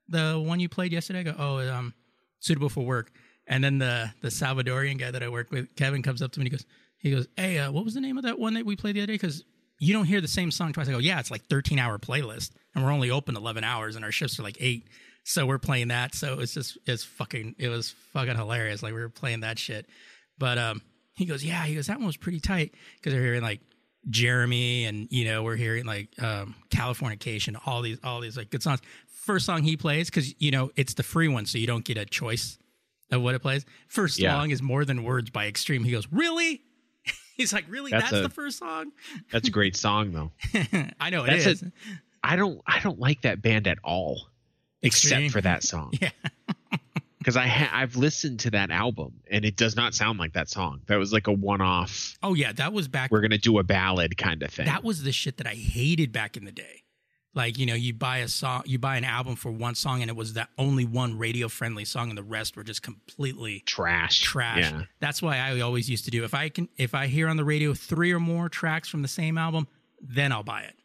[0.07, 1.93] The one you played yesterday?" I go, "Oh, um,
[2.39, 3.11] suitable for work."
[3.47, 6.45] And then the the Salvadorian guy that I work with, Kevin, comes up to me
[6.45, 6.65] and he goes,
[6.97, 9.01] he goes, "Hey, uh, what was the name of that one that we played the
[9.01, 9.43] other day?" Because
[9.79, 10.87] you don't hear the same song twice.
[10.87, 14.03] I go, "Yeah, it's like 13 hour playlist, and we're only open 11 hours, and
[14.03, 14.87] our shifts are like eight,
[15.23, 16.15] so we're playing that.
[16.15, 18.81] So it's just it's fucking it was fucking hilarious.
[18.81, 19.87] Like we were playing that shit.
[20.37, 20.81] But um,
[21.13, 23.61] he goes, "Yeah," he goes, "That one was pretty tight," because they're hearing like
[24.09, 28.63] Jeremy and you know we're hearing like um Californication, all these all these like good
[28.63, 28.81] songs.
[29.25, 31.97] First song he plays because you know it's the free one, so you don't get
[31.97, 32.57] a choice
[33.11, 33.65] of what it plays.
[33.87, 34.31] First Yeah.
[34.33, 35.83] song is More Than Words by Extreme.
[35.83, 36.61] He goes, "Really?"
[37.35, 37.91] He's like, "Really?
[37.91, 38.91] That's, That's a- the first song?"
[39.31, 40.31] That's a great song though.
[40.99, 41.63] I know it That's is.
[41.63, 41.71] a-
[42.23, 44.29] I don't I don't like that band at all,
[44.83, 45.25] Extreme.
[45.25, 45.91] except for that song.
[45.99, 46.11] Yeah.
[47.17, 50.47] Because I ha- I've listened to that album and it does not sound like that
[50.47, 50.81] song.
[50.85, 52.15] That was like a one off.
[52.21, 54.67] Oh yeah, that was back We're gonna do a ballad kind of thing.
[54.67, 56.83] that was the shit that I hated back in the day.
[57.35, 60.09] Like, you know, you buy a song, you buy an album for one song and
[60.09, 64.21] it was that only one radio friendly song and the rest were just completely trash.
[64.21, 64.71] trash.
[64.71, 64.83] Yeah.
[65.01, 66.23] That's why I always used to do.
[66.23, 69.09] If I can if I hear on the radio 3 or more tracks from the
[69.09, 69.67] same album,
[70.01, 70.75] then I'll buy it.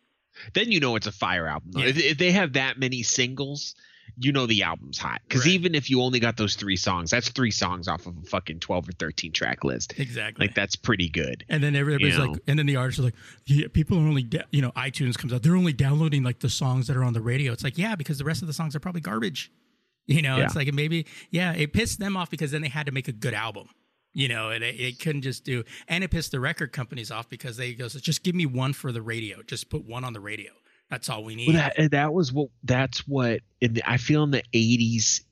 [0.54, 1.70] Then you know it's a fire album.
[1.76, 1.86] Yeah.
[1.86, 3.76] If, if they have that many singles,
[4.20, 5.20] you know the album's hot.
[5.26, 5.54] Because Right.
[5.54, 8.60] even if you only got those three songs, that's three songs off of a fucking
[8.60, 9.94] twelve or thirteen track list.
[9.98, 10.46] Exactly.
[10.46, 11.44] Like that's pretty good.
[11.48, 12.38] And then everybody's You like, know.
[12.46, 13.14] and then the artists are like,
[13.46, 16.50] yeah, people are only, da- you know, iTunes comes out, they're only downloading like the
[16.50, 17.52] songs that are on the radio.
[17.52, 19.50] It's like, yeah, because the rest of the songs are probably garbage.
[20.06, 22.92] You know, it's like maybe, yeah, it pissed them off because then they had to
[22.92, 23.68] make a good album.
[24.12, 27.28] You know, and it, it couldn't just do, and it pissed the record companies off
[27.28, 30.18] because they goes, just give me one for the radio, just put one on the
[30.18, 30.50] radio.
[30.90, 31.54] That's all we need.
[31.54, 35.24] Well, that that was what that's what in the, I feel in the eighties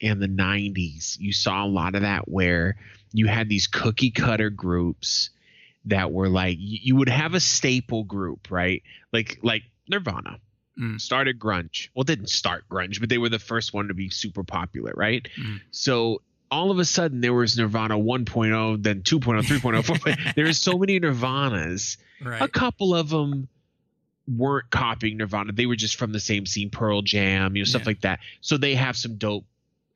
[0.00, 2.76] and the nineties you saw a lot of that where
[3.12, 5.30] you had these cookie cutter groups
[5.84, 8.82] that were like you, would have a staple group right
[9.12, 10.38] like like Nirvana
[10.80, 10.98] Mm.
[10.98, 14.42] started grunge well didn't start grunge but they were the first one to be super
[14.42, 15.60] popular right Mm.
[15.70, 20.52] so all of a sudden there was Nirvana 1.0 then 2.0 3.0 4.0 there were
[20.54, 21.98] so many Nirvanas
[22.42, 23.48] a couple of them
[24.28, 25.52] weren't copying Nirvana.
[25.52, 27.86] They were just from the same scene, Pearl Jam, you know, stuff Yeah.
[27.86, 28.20] like that.
[28.40, 29.44] So they have some dope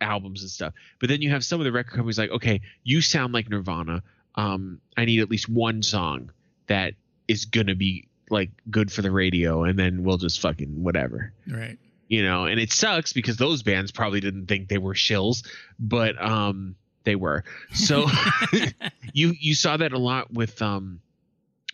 [0.01, 0.75] albums and stuff.
[0.99, 4.03] But then you have some of the record companies like, okay, you sound like Nirvana.
[4.35, 6.31] Um, I need at least one song
[6.67, 6.95] that
[7.29, 11.33] is gonna be like good for the radio, and then we'll just fucking whatever.
[11.49, 11.79] Right.
[12.09, 15.47] You know, and it sucks because those bands probably didn't think they were shills,
[15.79, 16.75] but um
[17.05, 17.45] they were.
[17.73, 18.07] So
[19.13, 21.01] you you saw that a lot with um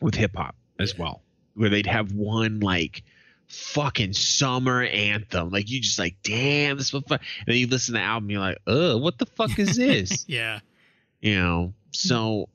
[0.01, 1.23] with hip hop as well,
[1.55, 3.03] where they'd have one like
[3.49, 5.51] fucking summer anthem.
[5.51, 7.19] Like you just like, damn, this was fun.
[7.41, 10.25] And then you listen to the album, you're like, uh, what the fuck is this?
[10.29, 10.61] Yeah.
[11.21, 11.75] you know.
[11.91, 12.49] So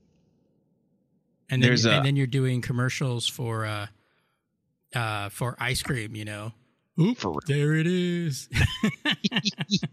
[1.49, 3.87] And then, There's a- and then you're doing commercials for, uh,
[4.95, 6.53] uh, for ice cream, you know?
[6.99, 7.39] Oop, For real.
[7.45, 8.49] there it is.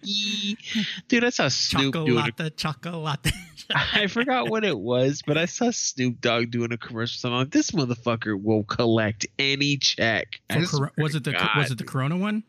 [1.08, 3.32] dude, I saw Snoop doing a chocolate, chocolate.
[3.74, 7.18] I forgot what it was, but I saw Snoop Dogg doing a commercial.
[7.18, 10.40] So I'm like, this motherfucker will collect any check.
[10.50, 12.42] Cor- was it the to was it the Corona one?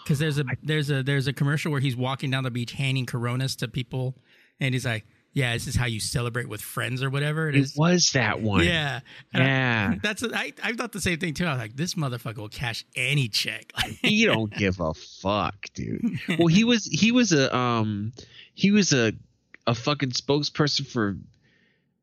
[0.03, 3.07] Because there's a there's a there's a commercial where he's walking down the beach handing
[3.07, 4.17] Coronas to people,
[4.59, 7.61] and he's like, "Yeah, this is how you celebrate with friends or whatever it it
[7.61, 8.65] is." was that one.
[8.65, 9.01] Yeah,
[9.33, 9.95] And I- Yeah.
[10.03, 11.47] that's I I thought the same thing too.
[11.47, 13.73] I was like, "This motherfucker will cash any check."
[14.03, 16.19] he don't give a fuck, dude.
[16.39, 18.13] Well, he was he was a um
[18.55, 19.13] he was a
[19.67, 21.17] a fucking spokesperson for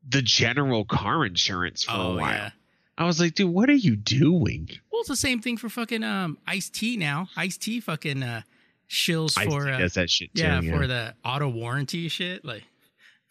[0.08, 2.32] the general car insurance for oh a while.
[2.32, 2.50] yeah,
[2.96, 4.68] I was like, dude, what are you doing?
[4.90, 7.28] Well, it's the same thing for fucking um Ice T now.
[7.36, 8.42] Ice T fucking uh
[8.88, 10.42] shills for uh, shit too.
[10.42, 10.60] yeah.
[10.62, 12.44] for the auto warranty shit.
[12.44, 12.64] Like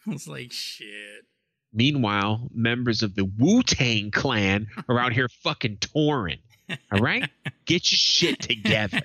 [0.06, 1.24] I was like, shit.
[1.72, 6.38] Meanwhile, members of the Wu Tang clan are out here fucking touring.
[6.92, 7.28] All right?
[7.64, 9.02] Get your shit together.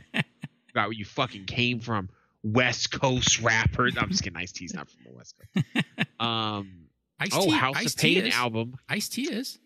[0.71, 2.09] About where you fucking came from.
[2.43, 3.95] West Coast rappers.
[3.97, 4.37] I'm just kidding.
[4.37, 5.85] Ice T's not from the West Coast.
[6.19, 6.87] Um,
[7.19, 8.33] Ice oh, House Ice of Pain is.
[8.33, 8.75] album.
[8.89, 9.59] Ice T is.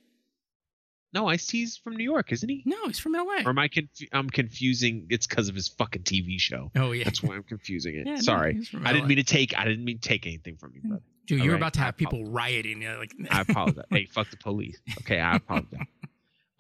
[1.12, 2.62] No, Ice T's from New York, isn't he?
[2.66, 3.42] No, he's from LA.
[3.46, 3.70] Or am I
[4.12, 5.08] I'm confusing?
[5.10, 6.72] It's because of his fucking TV show.
[6.76, 7.04] oh yeah.
[7.06, 8.08] That's why I'm confusing it.
[8.08, 8.64] Yeah, Sorry.
[8.64, 9.58] from I didn't mean to take.
[9.58, 11.04] I didn't mean to take anything from you, brother.
[11.26, 12.82] Dude, All you're right, about to have people rioting.
[12.82, 13.86] You know, like I apologize.
[13.90, 14.80] hey, fuck the police.
[15.02, 15.86] Okay, I apologize.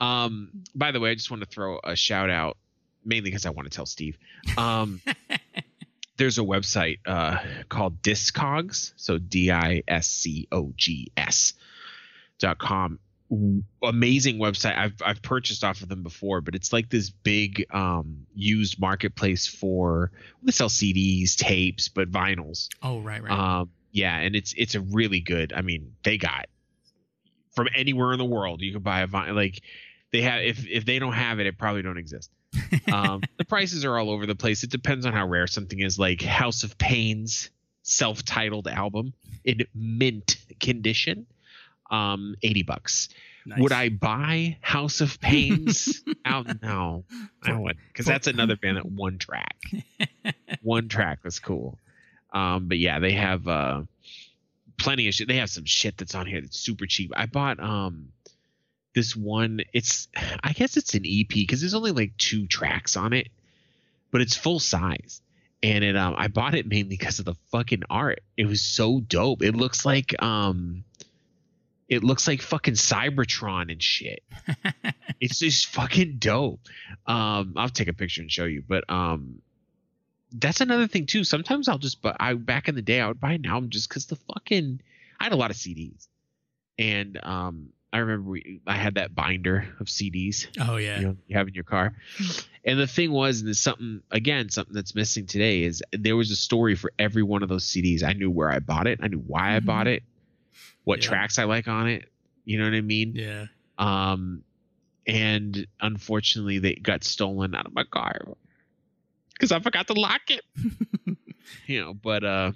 [0.02, 2.58] Um, by the way, I just want to throw a shout out,
[3.04, 4.18] mainly because I want to tell Steve.
[4.58, 5.02] Um,
[6.18, 7.38] there's a website uh,
[7.70, 11.54] called Discogs, so D I S C O G S
[12.39, 13.00] dot com.
[13.84, 14.78] Amazing website.
[14.78, 19.46] I've I've purchased off of them before, but it's like this big um, used marketplace
[19.48, 20.12] for
[20.42, 22.70] they sell CDs, tapes, but vinyls.
[22.82, 23.32] oh right, right.
[23.32, 25.54] Um, yeah, and it's it's a really good.
[25.54, 26.48] I mean, they got
[27.56, 29.36] from anywhere in the world you can buy a vinyl.
[29.36, 29.62] Like
[30.12, 32.32] they have, if if they don't have it, it probably don't exist.
[32.92, 34.64] Um, the prices are all over the place.
[34.64, 36.00] It depends on how rare something is.
[36.00, 37.52] Like House of Pain's
[37.84, 39.14] self-titled album
[39.44, 41.28] in mint condition,
[41.90, 43.10] um, eighty bucks.
[43.46, 43.60] Nice.
[43.60, 46.60] Would I buy House of Pain's album?
[46.62, 47.06] No,
[47.42, 49.56] I wouldn't, because that's another band that one track.
[50.62, 51.80] one track was cool.
[52.32, 53.82] Um, but yeah, they have uh,
[54.78, 55.28] plenty of shit.
[55.28, 57.12] They have some shit that's on here that's super cheap.
[57.16, 58.10] I bought um
[58.96, 59.62] this one.
[59.74, 60.08] It's
[60.44, 63.30] I guess it's an EP because there's only like two tracks on it,
[64.12, 65.22] but it's full size.
[65.62, 68.22] And it um I bought it mainly because of the fucking art.
[68.38, 69.44] It was so dope.
[69.44, 70.84] It looks like um
[71.90, 74.24] it looks like fucking Cybertron and shit.
[75.20, 76.62] it's just fucking dope.
[77.08, 79.42] Um I'll take a picture and show you, but um
[80.32, 81.24] that's another thing too.
[81.24, 83.90] Sometimes I'll just but I back in the day I would buy an album just
[83.90, 84.82] because the fucking
[85.20, 86.08] I had a lot of CDs,
[86.78, 91.00] and um I remember we, I had that binder of CDs oh yeah.
[91.00, 91.96] you know you have in your car,
[92.64, 96.30] and the thing was, and there's something again something that's missing today is there was
[96.30, 98.04] a story for every one of those CDs.
[98.04, 99.66] I knew where I bought it, I knew why I Mhm.
[99.66, 100.04] bought it,
[100.90, 101.10] what Yeah.
[101.10, 102.10] tracks I like on it.
[102.46, 103.14] You know what I mean?
[103.16, 103.46] Yeah.
[103.78, 104.44] Um,
[105.06, 108.26] and unfortunately, they got stolen out of my car
[109.34, 110.42] because I forgot to lock it.
[111.68, 112.52] you know, but uh,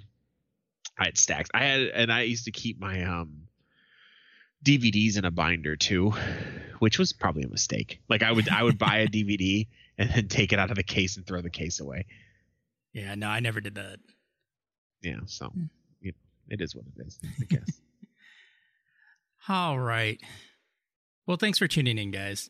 [0.98, 1.48] I had stacks.
[1.54, 3.48] I had, and I used to keep my um
[4.64, 6.12] DVDs in a binder too,
[6.78, 8.00] which was probably a mistake.
[8.08, 9.66] Like I would, I would buy a DVD
[9.98, 12.06] and then take it out of the case and throw the case away.
[12.92, 13.14] Yeah.
[13.14, 13.98] No, I never did that.
[15.02, 15.64] Yeah, so Hmm.
[16.00, 16.18] you know,
[16.54, 17.18] it is what it is.
[17.40, 17.80] I guess.
[19.48, 20.18] All right.
[21.26, 22.48] Well, thanks for tuning in, guys.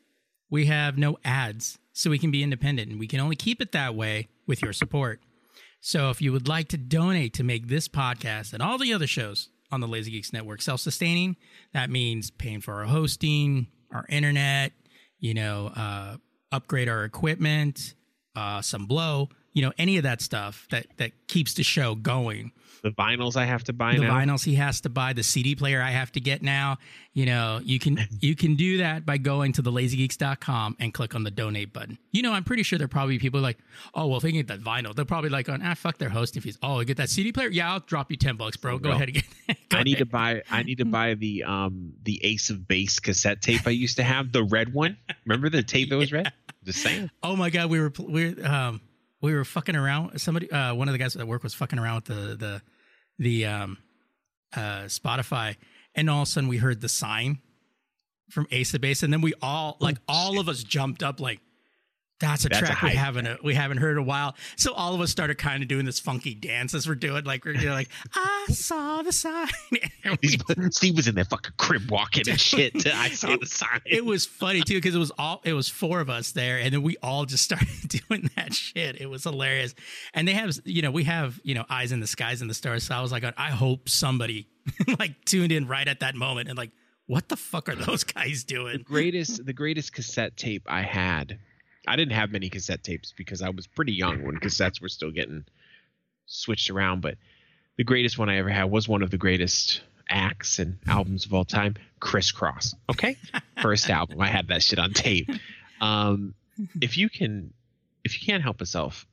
[0.51, 3.73] We have no ads, so we can be independent, and we can only keep it
[3.73, 5.21] that way with your support.
[5.81, 9.07] So, if you would like to donate to make this podcast and all the other
[9.07, 11.37] shows on the Lazy Geeks Network self sustaining,
[11.73, 14.73] that means paying for our hosting, our internet,
[15.19, 16.17] you know, uh,
[16.53, 17.95] upgrade our equipment,
[18.37, 22.53] uh, some blow, you know, any of that stuff that that keeps the show going
[22.85, 24.13] the vinyls I have to buy the now.
[24.15, 26.77] vinyls he has to buy, the CD player I have to get now.
[27.15, 31.25] You know, you can you can do that by going to thelazygeeks.com and click on
[31.25, 31.97] the donate button.
[32.13, 33.57] You know, I'm pretty sure there are probably people like,
[33.95, 36.43] oh well, if they get that vinyl, they're probably like on ah fuck their hosting
[36.43, 36.59] fees.
[36.63, 37.49] Oh, get that CD player?
[37.49, 38.79] Yeah, I'll drop you ten bucks, bro.
[38.79, 39.25] Go ahead and get.
[39.71, 43.01] go I need to buy I need to buy the um the Ace of Base
[43.01, 44.99] cassette tape I used to have, the red one.
[45.25, 46.31] Remember the tape that was red?
[46.65, 47.11] Just saying.
[47.23, 48.83] Oh my god, we were we were, um
[49.25, 50.19] we were fucking around.
[50.21, 52.63] Somebody, uh, one of the guys at work was fucking around with the the
[53.19, 53.79] the um
[54.55, 55.57] uh Spotify,
[55.95, 57.39] and all of a sudden we heard the sign
[58.31, 61.41] from Ace of Base, and then we all like all of us jumped up like.
[62.21, 64.37] That's a That's a track we haven't uh, we haven't heard in a while.
[64.57, 67.45] So all of us started kind of doing this funky dance as we're doing, like
[67.45, 69.49] we're you know, like I saw the sign.
[70.23, 70.39] We-
[70.71, 72.87] Steve was in their fucking crib walking and shit.
[72.95, 73.81] I saw the sign.
[73.87, 76.73] it was funny too because it was all it was four of us there and
[76.73, 77.69] then we all just started
[78.09, 79.75] doing that shit it was hilarious
[80.13, 82.55] and they have you know we have you know eyes in the skies and the
[82.55, 84.47] stars so i was like i hope somebody
[84.99, 86.71] like tuned in right at that moment and like
[87.07, 91.39] what the fuck are those guys doing greatest the greatest cassette tape I had.
[91.87, 95.11] I didn't have many cassette tapes because I was pretty young when cassettes were still
[95.11, 95.45] getting
[96.27, 97.17] switched around, but
[97.77, 101.35] the greatest one I ever had was one of the greatest acts and albums of
[101.35, 102.75] all time, Kris Kross.
[102.91, 103.17] Okay?
[103.63, 104.21] First album.
[104.21, 105.31] I had that shit on tape.
[105.81, 106.35] Um
[106.81, 107.53] if you can
[108.05, 109.07] if you can't help yourself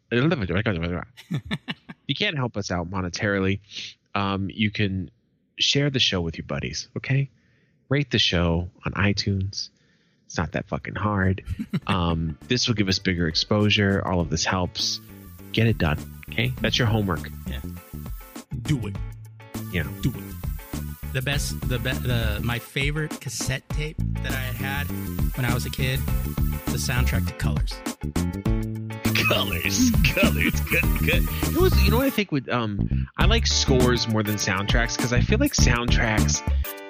[2.07, 3.61] you can't help us out monetarily,
[4.13, 5.09] um, you can
[5.57, 7.29] share the show with your buddies, okay?
[7.89, 9.69] Rate the show on iTunes.
[10.31, 11.43] It's not that fucking hard.
[11.87, 14.01] um, this will give us bigger exposure.
[14.07, 15.01] All of this helps.
[15.51, 15.99] Get it done.
[16.29, 17.29] Okay, that's your homework.
[17.47, 17.59] Yeah.
[18.61, 18.95] Do it.
[19.73, 19.83] Yeah.
[19.99, 21.11] Do it.
[21.11, 25.53] The best, the be, the my favorite cassette tape that I had had when I
[25.53, 25.99] was a kid,
[26.67, 27.73] the soundtrack to Colors.
[29.27, 31.25] colors, colors, good, good.
[31.53, 34.95] It was, you know what I think with um, I like scores more than soundtracks
[34.95, 36.41] because I feel like soundtracks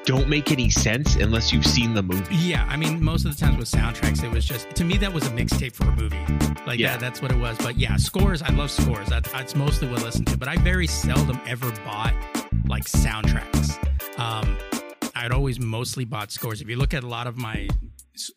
[0.05, 2.35] don't make any sense unless you've seen the movie.
[2.35, 5.13] Yeah, I mean, most of the times with soundtracks, it was just to me that
[5.13, 6.17] was a mixtape for a movie.
[6.65, 6.91] Like Yeah.
[6.91, 7.57] that, that's what it was.
[7.59, 8.41] But yeah, scores.
[8.41, 9.09] I love scores.
[9.09, 10.37] That, that's mostly what I listen to.
[10.37, 12.13] But I very seldom ever bought
[12.67, 13.77] like soundtracks.
[14.19, 14.57] Um,
[15.15, 16.61] I'd always mostly bought scores.
[16.61, 17.67] If you look at a lot of my,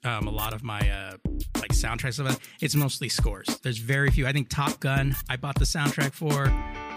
[0.04, 1.16] um, a lot of my uh,
[1.60, 3.46] like soundtracks, of it, it's mostly scores.
[3.62, 4.26] There's very few.
[4.26, 5.14] I think Top Gun.
[5.30, 6.52] I bought the soundtrack for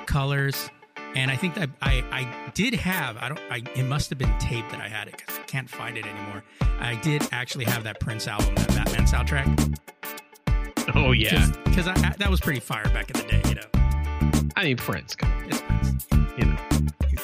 [0.08, 0.70] Colors.
[1.16, 4.38] And I think that I, I did have I don't I it must have been
[4.40, 6.44] tape that I had it because I can't find it anymore.
[6.80, 9.78] I did actually have that Prince album, that Batman soundtrack.
[10.96, 13.42] Oh yeah, because I, I, that was pretty fire back in the day.
[13.50, 15.16] You know, I mean Prince.
[15.16, 16.08] Come on, it's Prince.
[16.38, 16.58] you know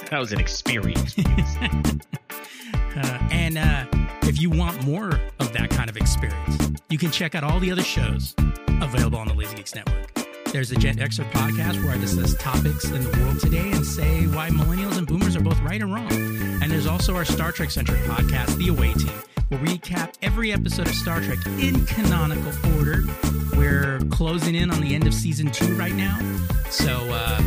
[0.10, 1.16] that was an experience.
[2.96, 3.86] Uh, and uh,
[4.24, 7.72] if you want more of that kind of experience, you can check out all the
[7.72, 8.36] other shows
[8.82, 10.13] available on the Lazy Geeks Network.
[10.54, 14.28] There's the Gen Xer podcast where I discuss topics in the world today and say
[14.28, 16.12] why millennials and boomers are both right and wrong.
[16.12, 19.12] And there's also our Star Trek centric podcast, The Away Team,
[19.48, 23.04] where we recap every episode of Star Trek in canonical order.
[23.58, 26.20] We're closing in on the end of season two right now.
[26.70, 27.42] So uh,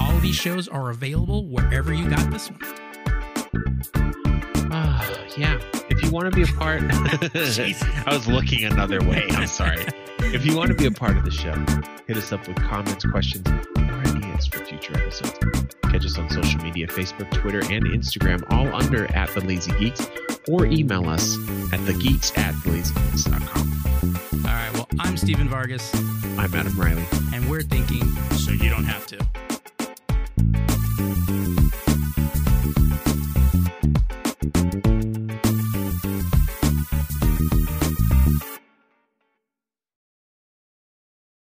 [0.00, 2.60] all of these shows are available wherever you got this one.
[4.72, 5.60] Ah, yeah.
[6.14, 6.80] If want to be a part,
[8.06, 9.24] I was looking another way.
[9.30, 9.84] I'm sorry.
[10.20, 11.52] If you want to be a part of the show,
[12.06, 15.36] hit us up with comments, questions, or ideas for future episodes.
[15.82, 20.08] Catch us on social media Facebook, Twitter, and Instagram, all under at The Lazy Geeks,
[20.48, 21.34] or email us
[21.72, 24.44] at thegeeks at thelazygeeks.com.
[24.46, 25.92] All right, well, I'm Stephen Vargas,
[26.38, 27.04] I'm Adam Riley.
[27.34, 28.04] and we're thinking
[28.36, 29.53] so you don't have to.